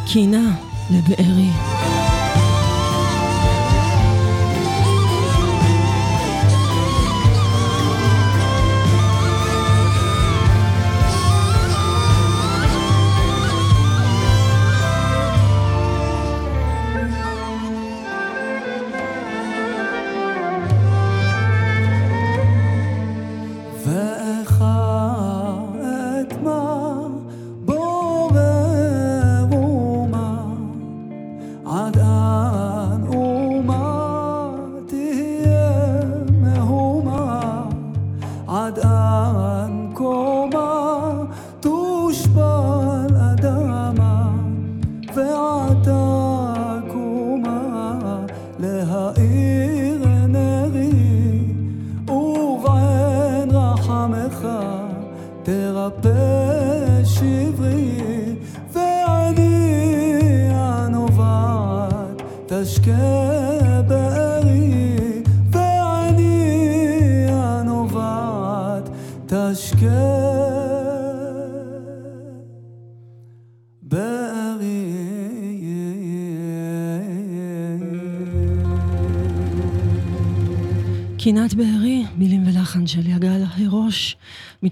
קינה 0.06 0.52
לבארי. 0.92 1.50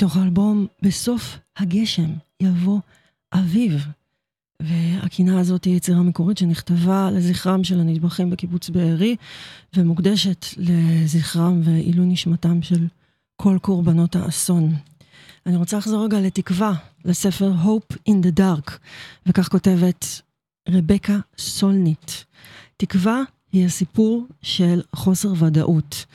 מתוך 0.04 0.18
האלבום, 0.18 0.68
בסוף 0.82 1.38
הגשם 1.58 2.14
יבוא 2.40 2.80
אביב. 3.34 3.88
והקינה 4.60 5.40
הזאת 5.40 5.64
היא 5.64 5.76
יצירה 5.76 6.02
מקורית 6.02 6.38
שנכתבה 6.38 7.12
לזכרם 7.12 7.64
של 7.64 7.80
הנדבחים 7.80 8.30
בקיבוץ 8.30 8.70
בארי, 8.70 9.16
ומוקדשת 9.76 10.46
לזכרם 10.58 11.62
ועילוי 11.64 12.06
נשמתם 12.06 12.62
של 12.62 12.88
כל 13.36 13.58
קורבנות 13.62 14.16
האסון. 14.16 14.76
אני 15.46 15.56
רוצה 15.56 15.78
לחזור 15.78 16.06
רגע 16.06 16.20
לתקווה, 16.20 16.74
לספר 17.06 17.54
Hope 17.64 17.96
in 18.10 18.14
the 18.26 18.40
Dark, 18.40 18.72
וכך 19.26 19.48
כותבת 19.48 20.22
רבקה 20.70 21.18
סולנית. 21.38 22.26
תקווה 22.78 23.22
היא 23.54 23.66
הסיפור 23.66 24.28
של 24.42 24.82
חוסר 24.96 25.34
ודאות, 25.40 26.06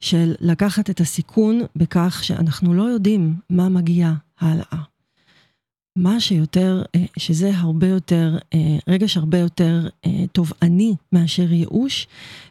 של 0.00 0.34
לקחת 0.40 0.90
את 0.90 1.00
הסיכון 1.00 1.60
בכך 1.76 2.20
שאנחנו 2.24 2.74
לא 2.74 2.82
יודעים 2.82 3.36
מה 3.50 3.68
מגיע 3.68 4.12
הלאה. 4.40 4.82
מה 5.98 6.20
שיותר, 6.20 6.82
אה, 6.94 7.04
שזה 7.18 7.50
הרבה 7.54 7.86
יותר, 7.86 8.38
אה, 8.54 8.78
רגש 8.88 9.16
הרבה 9.16 9.38
יותר 9.38 9.88
אה, 10.06 10.26
תובעני 10.32 10.94
מאשר 11.12 11.52
ייאוש, 11.52 12.06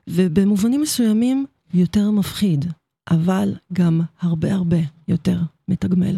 ובמובנים 0.08 0.82
מסוימים 0.82 1.46
יותר 1.74 2.12
מפחיד, 2.12 2.66
אבל 3.10 3.56
גם 3.74 4.02
הרבה 4.22 4.54
הרבה 4.54 4.80
יותר 5.08 5.38
מתגמל. 5.68 6.18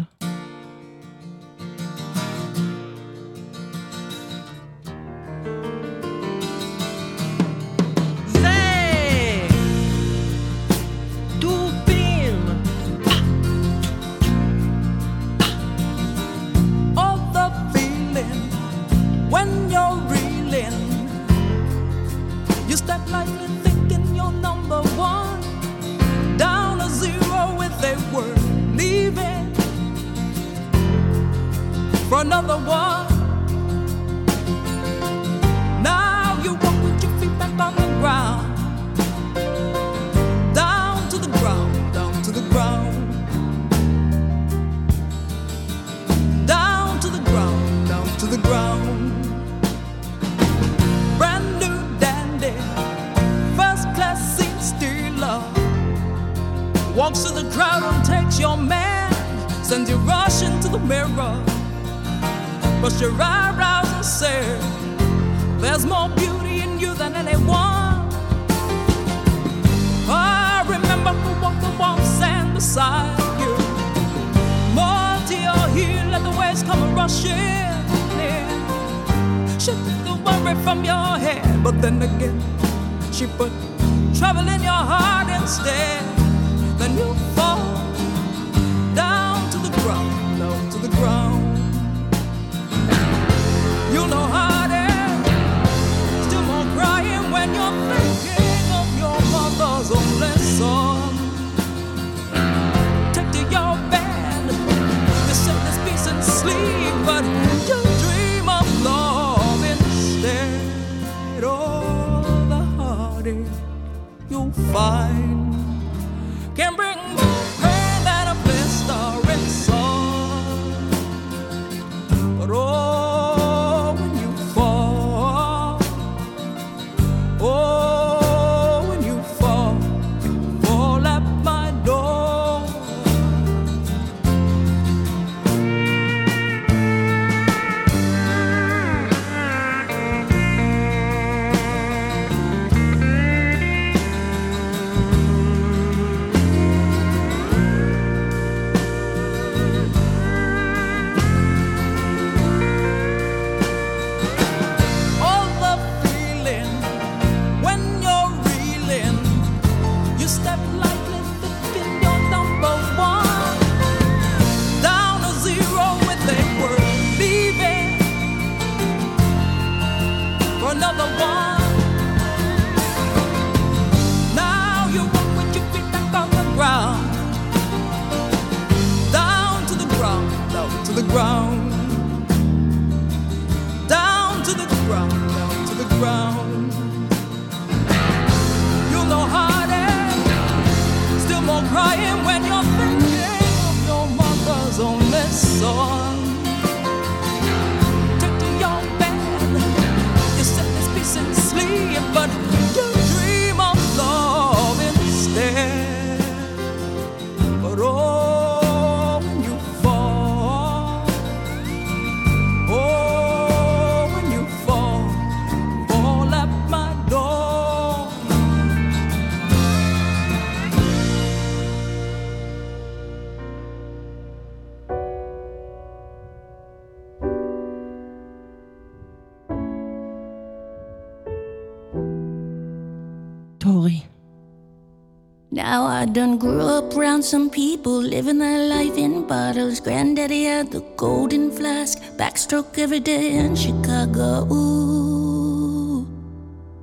Now 235.64 235.86
I 235.86 236.04
done 236.04 236.36
grew 236.36 236.60
up 236.60 236.94
around 236.94 237.22
some 237.22 237.48
people 237.48 237.98
living 237.98 238.36
their 238.36 238.68
life 238.68 238.98
in 238.98 239.26
bottles. 239.26 239.80
Granddaddy 239.80 240.44
had 240.44 240.70
the 240.70 240.82
golden 240.98 241.50
flask, 241.50 242.02
backstroke 242.18 242.76
every 242.76 243.00
day 243.00 243.32
in 243.38 243.56
Chicago. 243.56 244.46
Ooh. 244.52 246.06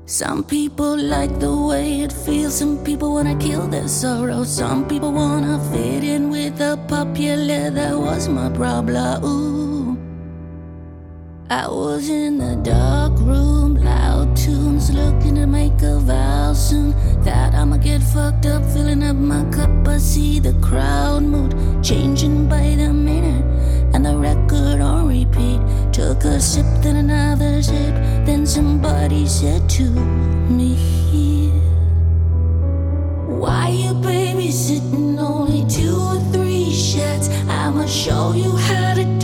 Some 0.07 0.43
people 0.43 0.97
like 0.97 1.39
the 1.39 1.55
way 1.55 2.01
it 2.01 2.11
feels. 2.11 2.55
Some 2.55 2.83
people 2.83 3.13
wanna 3.13 3.35
kill 3.35 3.67
their 3.67 3.87
sorrow. 3.87 4.43
Some 4.43 4.87
people 4.87 5.11
wanna 5.11 5.59
fit 5.71 6.03
in 6.03 6.31
with 6.31 6.57
the 6.57 6.79
popular. 6.87 7.69
That 7.69 7.95
was 7.95 8.27
my 8.27 8.49
problem. 8.49 9.23
Ooh. 9.23 9.97
I 11.51 11.67
was 11.67 12.09
in 12.09 12.39
the 12.39 12.55
dark 12.55 13.13
room, 13.19 13.75
loud 13.75 14.30
tunes, 14.45 14.89
looking 14.89 15.35
to 15.35 15.45
make 15.45 15.79
a 15.83 15.99
vow 15.99 16.51
soon 16.53 16.95
that 17.23 17.53
I'ma 17.53 17.77
get 17.77 18.01
fucked 18.01 18.47
up, 18.47 18.63
filling 18.73 19.03
up 19.03 19.15
my 19.15 19.43
cup. 19.51 19.69
I 19.87 19.99
see 19.99 20.39
the 20.39 20.53
crowd 20.53 21.21
mood 21.21 21.53
changing 21.83 22.49
by 22.49 22.75
the 22.75 22.91
minute, 22.91 23.45
and 23.93 24.03
the 24.03 24.17
record 24.17 24.81
on 24.81 25.07
repeat. 25.07 25.61
Took 25.93 26.23
a 26.23 26.39
sip, 26.39 26.65
then 26.81 26.95
another 26.95 27.61
sip, 27.61 27.93
then 28.25 28.47
somebody 28.47 29.27
said 29.27 29.69
to 29.77 29.83
me, 30.57 30.73
Why 33.41 33.69
you 33.69 33.93
babysitting 33.93 35.19
only 35.19 35.69
two 35.69 35.97
or 36.11 36.19
three 36.33 36.71
shots? 36.71 37.29
I'ma 37.47 37.85
show 37.85 38.33
you 38.33 38.55
how 38.55 38.95
to 38.95 39.20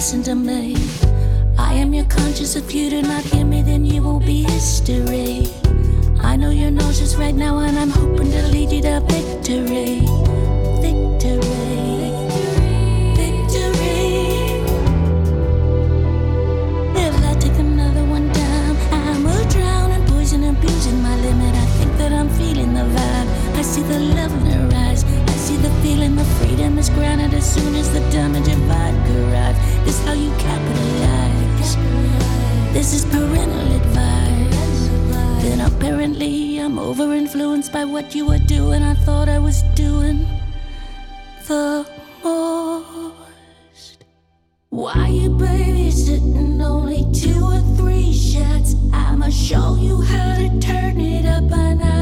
listen 0.00 0.22
to 0.22 0.34
me. 0.34 0.74
I 1.58 1.74
am 1.74 1.92
your 1.92 2.06
conscience. 2.06 2.56
If 2.56 2.74
you 2.74 2.88
do 2.88 3.02
not 3.02 3.22
hear 3.22 3.44
me, 3.44 3.60
then 3.60 3.84
you 3.84 4.02
will 4.02 4.18
be 4.18 4.44
history. 4.44 5.44
I 6.22 6.36
know 6.36 6.48
your 6.48 6.70
nose 6.70 7.02
is 7.02 7.18
right 7.18 7.34
now, 7.34 7.58
and 7.58 7.78
I'm 7.78 7.90
hoping 7.90 8.30
to 8.30 8.42
lead 8.48 8.72
you 8.72 8.80
to 8.80 9.00
victory. 9.12 10.00
Victory. 10.80 12.12
Victory. 13.20 14.00
If 17.06 17.14
I 17.30 17.34
take 17.38 17.58
another 17.58 18.04
one 18.16 18.32
down, 18.32 18.76
I'm 18.90 19.26
a 19.26 19.38
drown 19.52 19.90
and 19.90 20.08
poison 20.08 20.44
abusing 20.44 21.02
my 21.02 21.14
limit. 21.16 21.54
I 21.54 21.66
think 21.76 21.92
that 21.98 22.10
I'm 22.10 22.30
feeling 22.40 22.72
the 22.72 22.86
vibe. 22.96 23.28
I 23.58 23.60
see 23.60 23.82
the 23.82 23.98
love 24.16 24.32
in 24.32 24.46
her 24.46 24.76
eyes. 24.76 25.04
The 25.62 25.70
feeling, 25.82 26.16
the 26.16 26.24
freedom 26.38 26.78
is 26.78 26.88
granted 26.88 27.34
as 27.34 27.44
soon 27.54 27.74
as 27.74 27.92
the 27.92 28.00
damage 28.10 28.48
of 28.48 28.58
vodka 28.60 29.30
arrives. 29.30 29.58
This 29.84 30.02
how 30.06 30.14
you 30.14 30.30
capitalize. 30.38 31.76
This 32.72 32.94
is 32.94 33.04
parental 33.04 33.76
advice. 33.76 34.88
Then 35.42 35.60
apparently 35.60 36.58
I'm 36.58 36.78
over 36.78 37.12
influenced 37.12 37.72
by 37.72 37.84
what 37.84 38.14
you 38.14 38.26
were 38.26 38.38
doing. 38.38 38.82
I 38.82 38.94
thought 38.94 39.28
I 39.28 39.38
was 39.38 39.62
doing 39.74 40.26
the 41.46 41.84
most. 42.22 44.04
Why 44.70 45.08
you 45.08 45.30
babysitting 45.30 46.62
only 46.62 47.04
two 47.12 47.44
or 47.44 47.60
three 47.76 48.12
shots? 48.14 48.76
I'ma 48.94 49.28
show 49.28 49.76
you 49.76 50.00
how 50.00 50.36
to 50.38 50.48
turn 50.60 51.00
it 51.00 51.26
up 51.26 51.50
a 51.50 51.74
notch. 51.74 51.99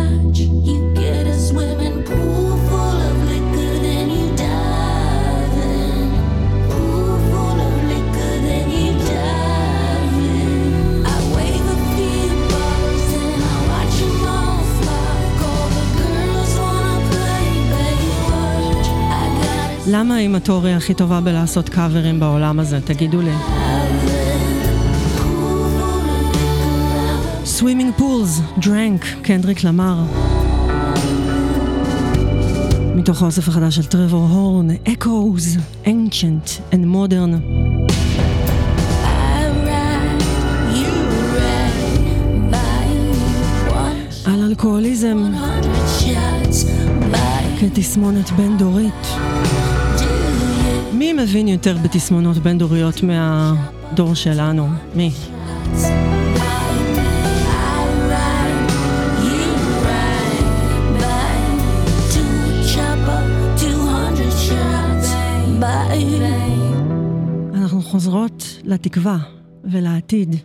למה 19.91 20.15
טורי 20.15 20.29
איימוס 20.29 20.75
הכי 20.75 20.95
טובה 20.95 21.21
בלעשות 21.21 21.69
קאברים 21.69 22.21
בעולם 22.21 22.61
הזה? 22.61 22.81
תגידו 22.81 23.21
לי. 23.21 23.33
Swimming 27.45 27.95
Pools, 27.97 28.41
Drank, 28.59 29.07
קנדריק 29.23 29.65
למר. 29.65 30.03
מתוך 32.95 33.23
האוסף 33.23 33.49
החדש 33.49 33.77
של 33.77 33.85
טרוור 33.85 34.29
הורן, 34.29 34.71
Echoes, 34.71 35.59
Ancient 35.85 36.73
and 36.73 36.95
Modern. 36.95 37.35
על 44.25 44.43
אלכוהוליזם 44.43 45.33
כתסמונת 47.61 48.31
בין-דורית. 48.31 49.07
מי 50.99 51.13
מבין 51.13 51.49
יותר 51.49 51.77
בתסמונות 51.85 52.37
בין-דוריות 52.37 53.03
מהדור 53.03 54.15
שלנו? 54.15 54.69
מי? 54.95 55.11
אנחנו 67.55 67.83
חוזרות 67.83 68.45
לתקווה 68.65 69.19
ולעתיד, 69.65 70.37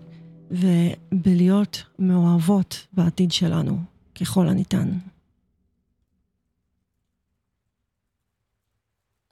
ובלהיות 0.52 1.84
מאוהבות 2.00 2.88
בעתיד 2.94 3.32
שלנו, 3.32 3.78
ככל 4.20 4.48
הניתן. 4.48 4.90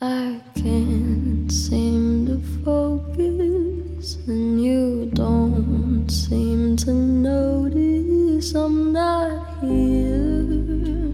I 0.04 0.41
can't 0.56 1.52
seem 1.52 2.26
to 2.26 2.38
focus, 2.66 4.18
and 4.26 4.60
you 4.60 5.12
don't 5.14 6.10
seem 6.10 6.76
to 6.78 6.91
notice 6.91 8.56
I'm 8.56 8.93
not 8.93 9.62
here. 9.62 11.14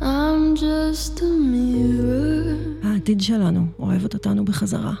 I'm 0.00 0.56
just 0.56 1.22
a 1.22 1.24
mirror. 1.24 2.58
העתיד 2.82 3.20
שלנו 3.20 3.66
אוהבת 3.78 4.14
אותנו 4.14 4.44
בחזרה. 4.44 4.94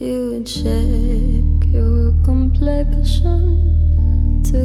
You 0.00 0.42
check 0.44 1.64
your 1.72 2.12
complexion 2.28 3.42
to 4.50 4.62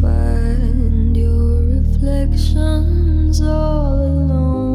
find 0.00 1.16
your 1.16 1.50
reflections 1.76 3.40
all 3.40 3.98
alone. 4.12 4.65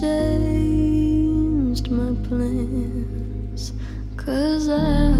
Changed 0.00 1.90
my 1.90 2.14
plans. 2.28 3.72
Cause 4.16 4.68
I 4.68 5.17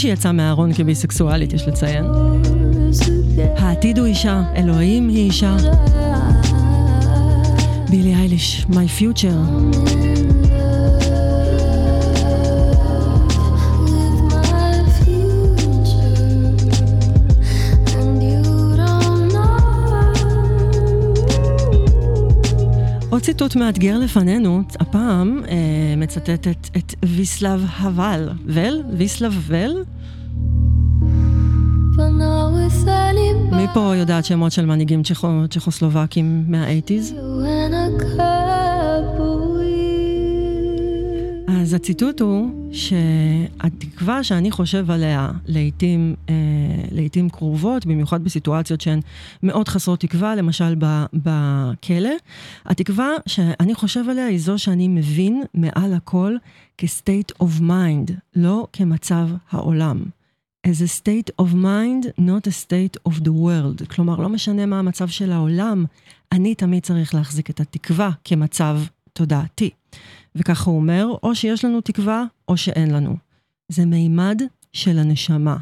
שהיא 0.00 0.12
יצאה 0.12 0.32
מהארון 0.32 0.72
כביסקסואלית, 0.72 1.52
יש 1.52 1.68
לציין. 1.68 2.04
העתיד 3.56 3.98
הוא 3.98 4.06
אישה, 4.06 4.42
אלוהים 4.56 5.08
היא 5.08 5.26
אישה. 5.26 5.56
בילי 7.90 8.14
אייליש, 8.14 8.66
My 8.70 9.00
Future. 9.00 9.26
עוד 23.10 23.22
ציטוט 23.22 23.56
מאתגר 23.56 23.98
לפנינו, 23.98 24.62
הפעם 24.80 25.42
אה, 25.48 25.94
מצטטת 25.96 26.56
את 26.76 26.94
ויסלב 27.04 27.64
הבל. 27.78 28.28
ול? 28.46 28.82
ויסלב 28.92 29.44
ול? 29.46 29.84
פה 33.74 33.96
יודעת 33.96 34.24
שמות 34.24 34.52
של 34.52 34.66
מנהיגים 34.66 35.02
צ'כו- 35.02 35.48
צ'כוסלובקים 35.50 36.44
מה-80's? 36.48 37.14
אז 41.48 41.74
הציטוט 41.74 42.20
הוא 42.20 42.72
שהתקווה 42.72 44.24
שאני 44.24 44.50
חושב 44.50 44.90
עליה 44.90 45.30
לעיתים, 45.46 46.14
אה, 46.28 46.34
לעיתים 46.90 47.30
קרובות, 47.30 47.86
במיוחד 47.86 48.24
בסיטואציות 48.24 48.80
שהן 48.80 49.00
מאוד 49.42 49.68
חסרות 49.68 50.00
תקווה, 50.00 50.34
למשל 50.34 50.74
בכלא, 51.12 52.10
התקווה 52.66 53.08
שאני 53.26 53.74
חושב 53.74 54.08
עליה 54.08 54.26
היא 54.26 54.38
זו 54.40 54.58
שאני 54.58 54.88
מבין 54.88 55.42
מעל 55.54 55.92
הכל 55.94 56.36
כ-state 56.78 57.42
of 57.42 57.60
mind, 57.60 58.12
לא 58.36 58.66
כמצב 58.72 59.28
העולם. 59.50 60.02
As 60.66 60.80
a 60.82 60.88
state 61.00 61.30
of 61.42 61.54
mind, 61.54 62.06
not 62.18 62.46
a 62.46 62.50
state 62.50 63.08
of 63.08 63.14
the 63.24 63.30
world. 63.30 63.94
כלומר, 63.94 64.20
לא 64.20 64.28
משנה 64.28 64.66
מה 64.66 64.78
המצב 64.78 65.08
של 65.08 65.32
העולם, 65.32 65.84
אני 66.32 66.54
תמיד 66.54 66.82
צריך 66.82 67.14
להחזיק 67.14 67.50
את 67.50 67.60
התקווה 67.60 68.10
כמצב 68.24 68.80
תודעתי. 69.12 69.70
וככה 70.34 70.70
הוא 70.70 70.76
אומר, 70.76 71.06
או 71.22 71.34
שיש 71.34 71.64
לנו 71.64 71.80
תקווה, 71.80 72.24
או 72.48 72.56
שאין 72.56 72.90
לנו. 72.90 73.16
זה 73.68 73.86
מימד 73.86 74.42
של 74.72 74.98
הנשמה. 74.98 75.56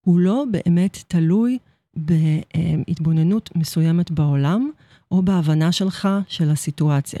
הוא 0.00 0.18
לא 0.18 0.44
באמת 0.50 1.04
תלוי 1.08 1.58
בהתבוננות 1.94 3.50
מסוימת 3.56 4.10
בעולם, 4.10 4.70
או 5.10 5.22
בהבנה 5.22 5.72
שלך 5.72 6.08
של 6.28 6.50
הסיטואציה. 6.50 7.20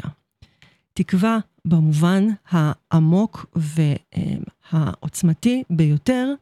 תקווה 0.94 1.38
במובן 1.64 2.28
העמוק 2.50 3.46
והעוצמתי 4.72 5.62
ביותר, 5.70 6.34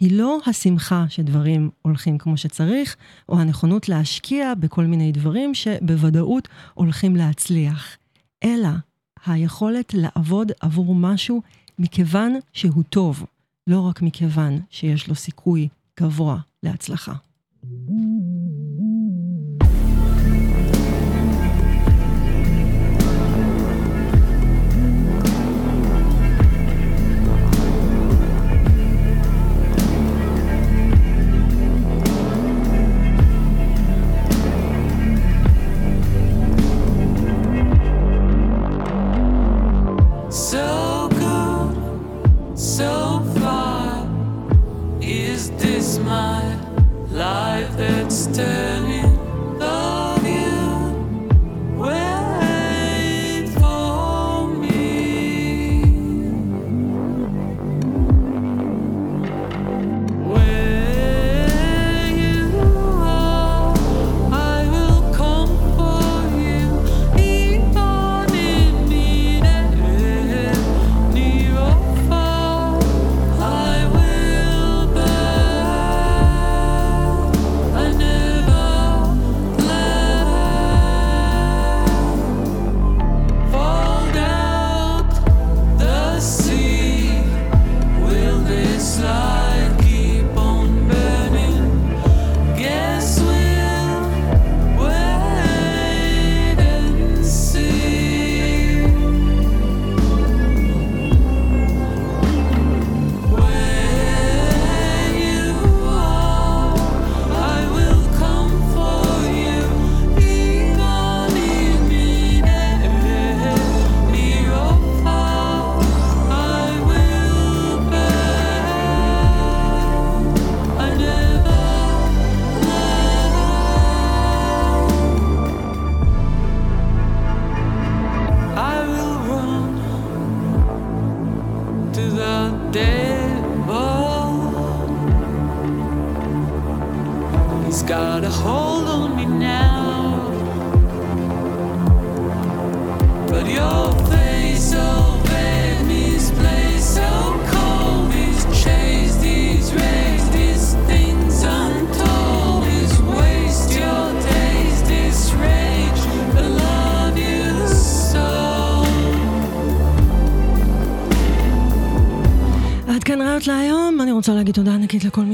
היא 0.00 0.18
לא 0.18 0.38
השמחה 0.46 1.04
שדברים 1.08 1.70
הולכים 1.82 2.18
כמו 2.18 2.36
שצריך, 2.36 2.96
או 3.28 3.40
הנכונות 3.40 3.88
להשקיע 3.88 4.54
בכל 4.54 4.84
מיני 4.84 5.12
דברים 5.12 5.54
שבוודאות 5.54 6.48
הולכים 6.74 7.16
להצליח, 7.16 7.96
אלא 8.44 8.68
היכולת 9.26 9.94
לעבוד 9.94 10.52
עבור 10.60 10.94
משהו 10.94 11.42
מכיוון 11.78 12.34
שהוא 12.52 12.82
טוב, 12.90 13.26
לא 13.66 13.80
רק 13.80 14.02
מכיוון 14.02 14.60
שיש 14.70 15.08
לו 15.08 15.14
סיכוי 15.14 15.68
גבוה 16.00 16.38
להצלחה. 16.62 17.12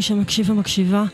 מי 0.03 0.07
שמקשיב 0.07 0.51
ומקשיבה, 0.51 1.05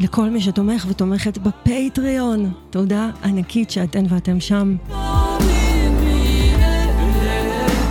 לכל 0.00 0.30
מי 0.30 0.40
שתומך 0.40 0.86
ותומכת 0.88 1.38
בפטריון. 1.38 2.52
תודה 2.70 3.10
ענקית 3.24 3.70
שאתן 3.70 4.04
ואתם 4.08 4.40
שם. 4.40 4.76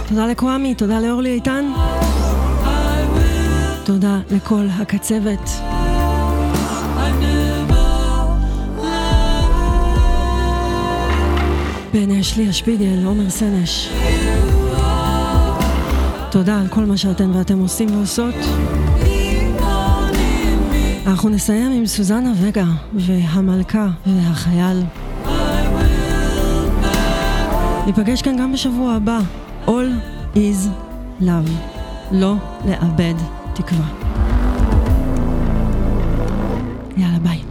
תודה 0.08 0.28
לקוואמי, 0.28 0.76
תודה 0.76 1.00
לאורלי 1.00 1.30
איתן. 1.30 1.66
תודה 3.84 4.20
לכל 4.32 4.66
הקצבת. 4.72 5.50
בן 11.94 12.12
אשלי 12.20 12.50
השפיגל, 12.50 13.06
עומר 13.06 13.30
סנש. 13.30 13.90
תודה 16.32 16.60
על 16.60 16.68
כל 16.68 16.86
מה 16.86 16.98
שאתן 16.98 17.36
ואתם 17.36 17.60
עושים 17.60 17.98
ועושות. 17.98 18.36
אנחנו 21.08 21.30
נסיים 21.30 21.72
עם 21.72 21.86
סוזנה 21.86 22.34
וגה 22.42 22.66
והמלכה 22.94 23.88
והחייל. 24.06 24.84
ניפגש 27.86 28.22
כאן 28.22 28.38
גם 28.38 28.54
בשבוע 28.54 28.94
הבא. 28.94 29.20
עול 29.66 29.92
is 30.36 30.68
love. 31.22 31.52
לא 32.12 32.36
לאבד 32.66 33.14
תקווה. 33.54 33.86
יאללה, 36.98 37.20
ביי. 37.20 37.43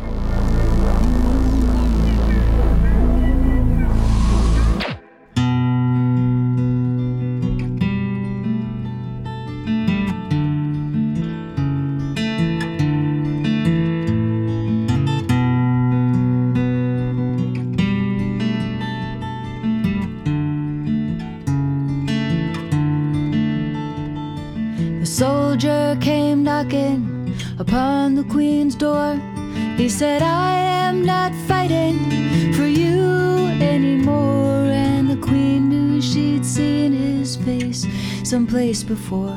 He 29.83 29.89
said, 29.89 30.23
I 30.23 30.55
am 30.55 31.05
not 31.05 31.35
fighting 31.49 32.53
for 32.55 32.67
you 32.67 33.49
anymore. 33.61 34.71
And 34.71 35.11
the 35.11 35.17
queen 35.17 35.71
knew 35.71 36.01
she'd 36.01 36.47
seen 36.47 36.93
his 36.93 37.35
face 37.35 37.85
someplace 38.23 38.85
before. 38.85 39.37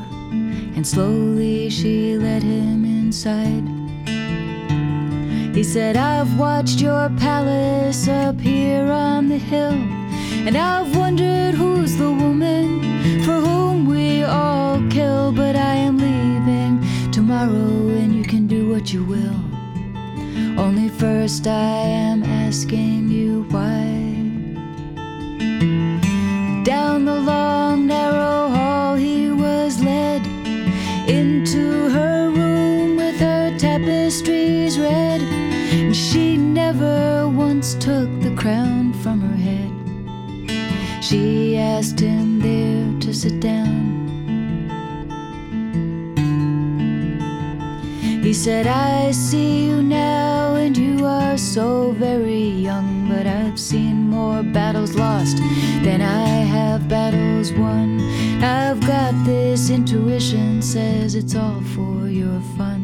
And 0.75 0.85
slowly 0.85 1.71
she 1.71 2.15
led 2.15 2.43
him 2.43 2.85
inside. 2.85 3.65
He 5.55 5.63
said, 5.63 5.97
I've 5.97 6.37
watched 6.37 6.79
your 6.79 7.09
palace 7.17 8.07
up 8.07 8.39
here 8.39 8.91
on 8.91 9.29
the 9.29 9.39
hill. 9.39 9.79
And 10.45 10.55
I've 10.55 10.95
wondered 10.95 11.55
who's 11.55 11.97
the 11.97 12.11
woman 12.11 12.83
for 13.23 13.39
whom 13.39 13.87
we 13.87 14.23
all 14.23 14.77
kill. 14.91 15.31
But 15.31 15.55
I 15.55 15.73
am 15.73 15.97
leaving 15.97 17.11
tomorrow, 17.11 17.89
and 17.97 18.13
you 18.13 18.23
can 18.23 18.45
do 18.45 18.69
what 18.69 18.93
you 18.93 19.03
will. 19.03 19.44
First, 21.05 21.45
I 21.45 21.81
am 22.07 22.23
asking 22.23 23.09
you 23.09 23.43
why. 23.51 23.85
Down 26.63 27.05
the 27.05 27.19
long, 27.19 27.85
narrow 27.85 28.49
hall, 28.49 28.95
he 28.95 29.29
was 29.29 29.79
led 29.83 30.25
into 31.07 31.89
her 31.89 32.31
room 32.31 32.97
with 32.97 33.19
her 33.19 33.55
tapestries 33.59 34.79
red. 34.79 35.21
And 35.21 35.95
she 35.95 36.37
never 36.37 37.29
once 37.29 37.75
took 37.75 38.09
the 38.21 38.33
crown 38.35 38.91
from 39.03 39.21
her 39.27 39.37
head. 39.49 39.73
She 41.03 41.55
asked 41.55 41.99
him 41.99 42.39
there 42.39 42.99
to 43.01 43.13
sit 43.13 43.39
down. 43.39 43.75
He 48.23 48.33
said, 48.33 48.65
I 48.65 49.11
see 49.11 49.67
you 49.67 49.83
now, 49.83 50.24
are 51.36 51.38
so 51.38 51.91
very 51.91 52.47
young. 52.47 53.09
But 53.09 53.27
I've 53.27 53.59
seen 53.59 54.09
more 54.09 54.41
battles 54.41 54.95
lost 54.95 55.36
than 55.83 56.01
I 56.01 56.27
have 56.55 56.88
battles 56.88 57.51
won. 57.51 57.99
I've 58.41 58.79
got 58.79 59.13
this 59.25 59.69
intuition, 59.69 60.61
says 60.61 61.13
it's 61.13 61.36
all 61.36 61.61
for 61.75 62.07
your 62.07 62.39
fun. 62.57 62.81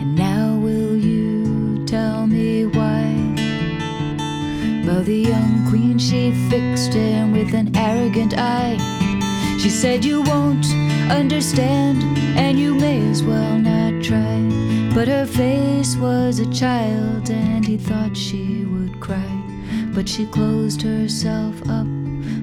And 0.00 0.14
now, 0.14 0.54
will 0.56 0.96
you 0.96 1.82
tell 1.86 2.26
me 2.26 2.66
why? 2.66 3.06
Well, 4.86 5.02
the 5.02 5.22
young 5.32 5.66
queen, 5.70 5.98
she 5.98 6.32
fixed 6.50 6.92
him 6.92 7.32
with 7.32 7.54
an 7.54 7.74
arrogant 7.74 8.34
eye. 8.36 8.76
She 9.58 9.70
said, 9.70 10.04
You 10.04 10.20
won't 10.20 10.66
understand, 11.10 12.02
and 12.36 12.58
you 12.58 12.74
may 12.74 13.00
as 13.08 13.22
well 13.22 13.56
not 13.56 14.04
try. 14.04 14.71
But 14.94 15.08
her 15.08 15.24
face 15.24 15.96
was 15.96 16.38
a 16.38 16.52
child, 16.52 17.30
and 17.30 17.64
he 17.64 17.78
thought 17.78 18.14
she 18.14 18.66
would 18.66 19.00
cry. 19.00 19.42
But 19.94 20.06
she 20.06 20.26
closed 20.26 20.82
herself 20.82 21.54
up 21.66 21.86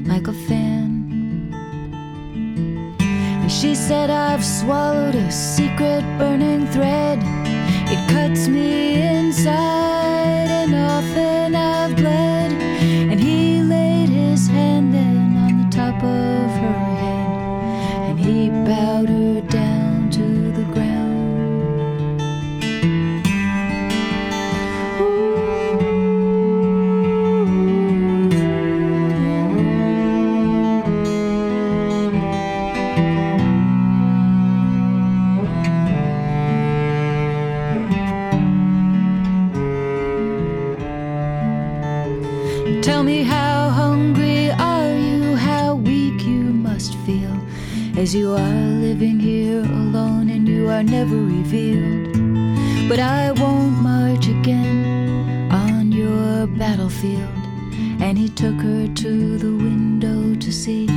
like 0.05 0.27
a 0.27 0.33
fan. 0.33 1.53
And 2.99 3.51
she 3.51 3.75
said, 3.75 4.09
I've 4.09 4.43
swallowed 4.43 5.13
a 5.13 5.31
secret 5.31 6.01
burning 6.17 6.65
thread. 6.67 7.19
It 7.87 8.09
cuts 8.09 8.47
me 8.47 8.99
inside, 8.99 10.49
and 10.49 10.73
often 10.73 11.53
I've 11.55 11.95
bled. 11.95 12.78
As 48.10 48.16
you 48.16 48.34
are 48.34 48.66
living 48.88 49.20
here 49.20 49.62
alone 49.62 50.32
and 50.32 50.47
you 50.47 50.68
are 50.68 50.82
never 50.82 51.16
revealed. 51.16 52.18
But 52.89 52.97
I 52.97 53.32
won't 53.34 53.84
march 53.84 54.28
again 54.28 55.51
on 55.51 55.91
your 55.91 56.47
battlefield. 56.47 57.30
And 58.01 58.18
he 58.18 58.28
took 58.28 58.55
her 58.62 58.88
to 58.88 59.38
the 59.38 59.53
window 59.66 60.34
to 60.34 60.51
see. 60.51 60.88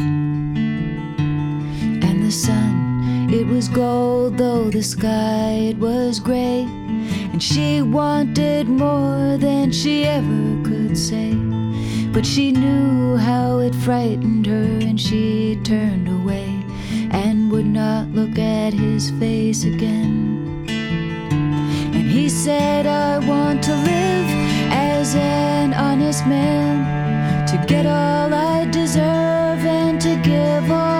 And 2.06 2.24
the 2.24 2.32
sun, 2.32 3.28
it 3.30 3.46
was 3.46 3.68
gold, 3.68 4.38
though 4.38 4.70
the 4.70 4.82
sky, 4.82 5.72
it 5.72 5.76
was 5.76 6.18
gray. 6.18 6.62
And 7.32 7.42
she 7.42 7.82
wanted 7.82 8.68
more 8.68 9.36
than 9.36 9.70
she 9.70 10.06
ever 10.06 10.62
could 10.64 10.96
say. 10.96 11.34
But 12.14 12.24
she 12.24 12.52
knew 12.52 13.18
how 13.18 13.58
it 13.58 13.74
frightened 13.74 14.46
her, 14.46 14.78
and 14.88 14.98
she 14.98 15.60
turned 15.62 16.08
away 16.08 16.61
and 17.12 17.50
would 17.50 17.66
not 17.66 18.08
look 18.08 18.38
at 18.38 18.72
his 18.72 19.10
face 19.12 19.64
again. 19.64 20.66
And 21.94 22.10
he 22.10 22.28
said, 22.28 22.86
I 22.86 23.18
want 23.18 23.62
to 23.64 23.74
live 23.74 24.28
as 24.70 25.14
an 25.14 25.74
honest 25.74 26.26
man, 26.26 27.46
to 27.46 27.56
get 27.66 27.86
all 27.86 28.32
I 28.32 28.64
deserve 28.70 29.60
and 29.64 30.00
to 30.00 30.16
give 30.22 30.70
all 30.70 30.91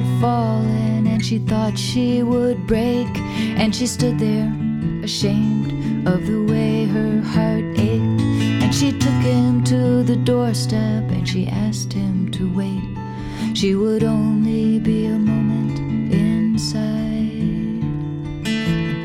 had 0.00 0.20
fallen, 0.20 1.06
and 1.06 1.24
she 1.24 1.38
thought 1.38 1.78
she 1.78 2.22
would 2.22 2.66
break. 2.66 3.08
And 3.58 3.74
she 3.74 3.86
stood 3.86 4.18
there, 4.18 4.52
ashamed 5.02 6.06
of 6.06 6.26
the 6.26 6.42
way 6.44 6.86
her 6.86 7.20
heart 7.20 7.64
ached. 7.78 8.22
And 8.62 8.74
she 8.74 8.92
took 8.92 9.22
him 9.22 9.62
to 9.64 10.02
the 10.02 10.16
doorstep, 10.16 11.04
and 11.10 11.28
she 11.28 11.46
asked 11.46 11.92
him 11.92 12.30
to 12.32 12.52
wait. 12.54 12.82
She 13.54 13.74
would 13.74 14.04
only 14.04 14.78
be 14.78 15.06
a 15.06 15.18
moment 15.18 15.78
inside. 16.12 17.84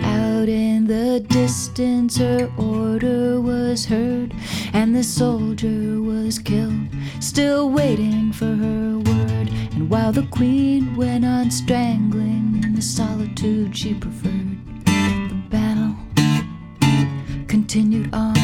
Out 0.04 0.48
in 0.48 0.86
the 0.88 1.20
distance, 1.28 2.18
her 2.18 2.50
order 2.58 3.42
was 3.42 3.86
heard, 3.86 4.34
and 4.74 4.96
the 4.96 5.04
soldier 5.04 6.02
was 6.02 6.40
killed, 6.40 6.88
still 7.26 7.72
waiting 7.72 8.32
for 8.32 8.46
her 8.46 9.00
word. 9.00 9.50
And 9.74 9.90
while 9.90 10.12
the 10.12 10.28
queen 10.28 10.96
went 10.96 11.26
on 11.26 11.50
strangling 11.50 12.62
in 12.64 12.76
the 12.76 12.84
solitude 12.84 13.76
she 13.76 13.96
preferred, 13.96 14.60
the 14.86 15.42
battle 15.50 15.96
continued 17.48 18.14
on. 18.14 18.36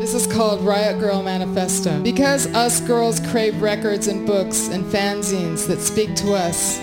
This 0.00 0.14
is 0.14 0.26
called 0.26 0.60
Riot 0.62 0.98
Girl 0.98 1.22
Manifesto. 1.22 2.02
Because 2.02 2.52
us 2.54 2.80
girls 2.80 3.20
crave 3.30 3.62
records 3.62 4.08
and 4.08 4.26
books 4.26 4.66
and 4.68 4.84
fanzines 4.84 5.68
that 5.68 5.80
speak 5.80 6.16
to 6.16 6.34
us, 6.34 6.78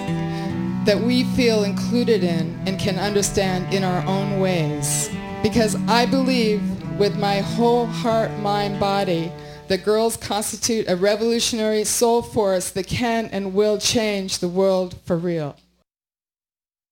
that 0.85 0.99
we 0.99 1.25
feel 1.35 1.65
included 1.65 2.23
in 2.23 2.57
and 2.65 2.79
can 2.79 2.97
understand 2.97 3.73
in 3.73 3.83
our 3.83 4.05
own 4.07 4.39
ways. 4.39 5.09
Because 5.43 5.75
I 5.87 6.05
believe 6.05 6.61
with 6.99 7.17
my 7.17 7.39
whole 7.39 7.87
heart, 7.87 8.31
mind, 8.39 8.79
body 8.79 9.31
that 9.69 9.83
girls 9.83 10.15
constitute 10.15 10.87
a 10.87 10.95
revolutionary 10.95 11.83
soul 11.83 12.21
force 12.21 12.69
that 12.71 12.85
can 12.85 13.25
and 13.27 13.53
will 13.53 13.79
change 13.79 14.37
the 14.37 14.47
world 14.47 14.95
for 15.05 15.17
real. 15.17 15.55